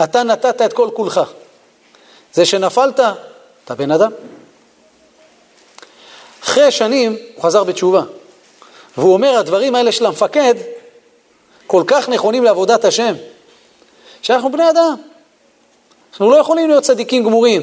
[0.03, 1.21] אתה נתת את כל כולך.
[2.33, 2.99] זה שנפלת,
[3.65, 4.11] אתה בן אדם.
[6.43, 8.01] אחרי שנים הוא חזר בתשובה.
[8.97, 10.55] והוא אומר, הדברים האלה של המפקד
[11.67, 13.15] כל כך נכונים לעבודת השם,
[14.21, 14.95] שאנחנו בני אדם.
[16.11, 17.61] אנחנו לא יכולים להיות צדיקים גמורים,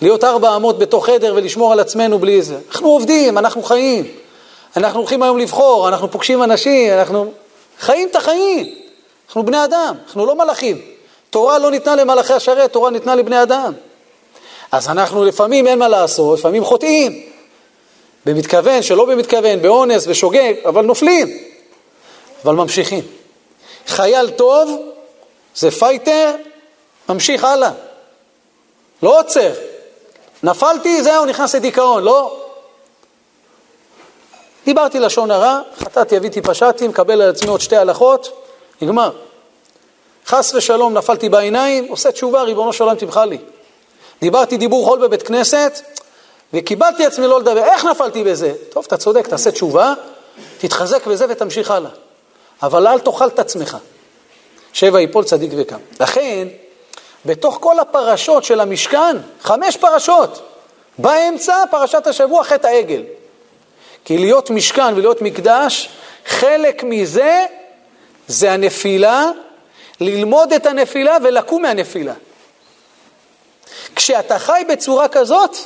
[0.00, 2.58] להיות ארבע אמות בתוך חדר ולשמור על עצמנו בלי זה.
[2.68, 4.06] אנחנו עובדים, אנחנו חיים.
[4.76, 7.32] אנחנו הולכים היום לבחור, אנחנו פוגשים אנשים, אנחנו
[7.78, 8.74] חיים את החיים.
[9.28, 10.80] אנחנו בני אדם, אנחנו לא מלאכים.
[11.30, 13.72] תורה לא ניתנה למלאכי השרת, תורה ניתנה לבני אדם.
[14.72, 17.22] אז אנחנו לפעמים אין מה לעשות, לפעמים חוטאים.
[18.26, 21.38] במתכוון, שלא במתכוון, באונס, בשוגג, אבל נופלים.
[22.44, 23.04] אבל ממשיכים.
[23.86, 24.82] חייל טוב
[25.54, 26.34] זה fighter,
[27.08, 27.70] ממשיך הלאה.
[29.02, 29.52] לא עוצר.
[30.42, 32.47] נפלתי, זהו, נכנס לדיכאון, לא.
[34.68, 38.42] דיברתי לשון הרע, חטאתי, עוויתי, פשעתי, מקבל על עצמי עוד שתי הלכות,
[38.82, 39.10] נגמר.
[40.26, 43.38] חס ושלום, נפלתי בעיניים, עושה תשובה, ריבונו של עולם תמחה לי.
[44.20, 45.80] דיברתי דיבור חול בבית כנסת,
[46.54, 47.64] וקיבלתי עצמי לא לדבר.
[47.64, 48.52] איך נפלתי בזה?
[48.70, 49.94] טוב, אתה צודק, תעשה תשובה,
[50.58, 51.90] תתחזק בזה ותמשיך הלאה.
[52.62, 53.76] אבל אל תאכל את עצמך.
[54.72, 55.80] שבע יפול צדיק וקם.
[56.00, 56.48] לכן,
[57.26, 60.42] בתוך כל הפרשות של המשכן, חמש פרשות,
[60.98, 63.02] באמצע פרשת השבוע חטא העגל.
[64.04, 65.88] כי להיות משכן ולהיות מקדש,
[66.26, 67.46] חלק מזה
[68.28, 69.30] זה הנפילה,
[70.00, 72.14] ללמוד את הנפילה ולקום מהנפילה.
[73.96, 75.56] כשאתה חי בצורה כזאת,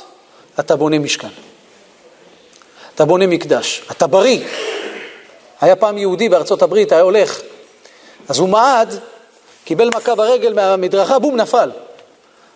[0.59, 1.27] אתה בונה משכן.
[2.95, 4.39] אתה בונה מקדש, אתה בריא.
[5.61, 7.41] היה פעם יהודי בארצות הברית, היה הולך,
[8.29, 8.99] אז הוא מעד,
[9.65, 11.71] קיבל מכה ברגל מהמדרכה, בום, נפל.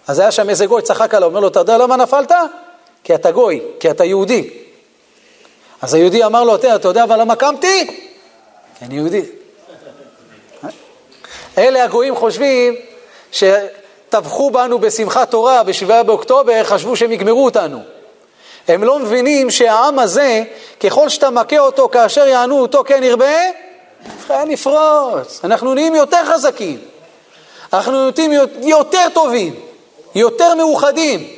[0.08, 2.32] אז היה שם איזה גוי, צחק עליו, אומר לו, אתה יודע למה נפלת?
[3.04, 4.50] כי אתה גוי, כי אתה יהודי.
[5.82, 7.88] אז היהודי אמר לו, אתה יודע אבל למה קמתי?
[8.80, 9.22] כי אני יהודי.
[11.58, 12.76] אלה הגויים חושבים
[13.32, 17.80] שטבחו בנו בשמחת תורה ב-7 באוקטובר, חשבו שהם יגמרו אותנו.
[18.68, 20.44] הם לא מבינים שהעם הזה,
[20.80, 23.36] ככל שאתה מכה אותו כאשר יענו אותו כן ירבה,
[24.28, 25.40] כן נפרוץ.
[25.44, 26.80] אנחנו נהיים יותר חזקים.
[27.74, 29.56] אנחנו נהיים יותר טובים,
[30.16, 31.30] יותר מאוחדים.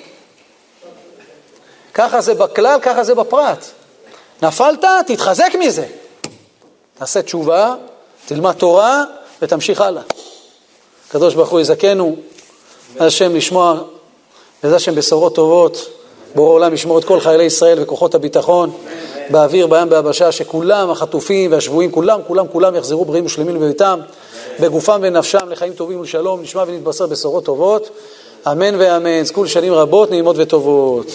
[1.94, 3.66] ככה זה בכלל, ככה זה בפרט.
[4.42, 5.86] נפלת, תתחזק מזה.
[6.98, 7.76] תעשה תשובה,
[8.26, 9.04] תלמד תורה
[9.42, 10.02] ותמשיך הלאה.
[11.10, 12.16] הקדוש ברוך הוא יזכנו,
[13.00, 13.82] השם לשמוע,
[14.64, 15.90] בעזרת השם בשורות טובות.
[16.36, 18.72] בורא עולם ישמור את כל חיילי ישראל וכוחות הביטחון
[19.30, 24.00] באוויר, בים, ביבשה, שכולם, החטופים והשבויים, כולם, כולם, כולם יחזרו בריאים ושלמים לביתם,
[24.60, 27.90] בגופם ונפשם, לחיים טובים ולשלום, נשמע ונתבשר בשורות טובות.
[28.48, 29.24] אמן ואמן.
[29.24, 31.06] זכו לשנים רבות, נעימות וטובות.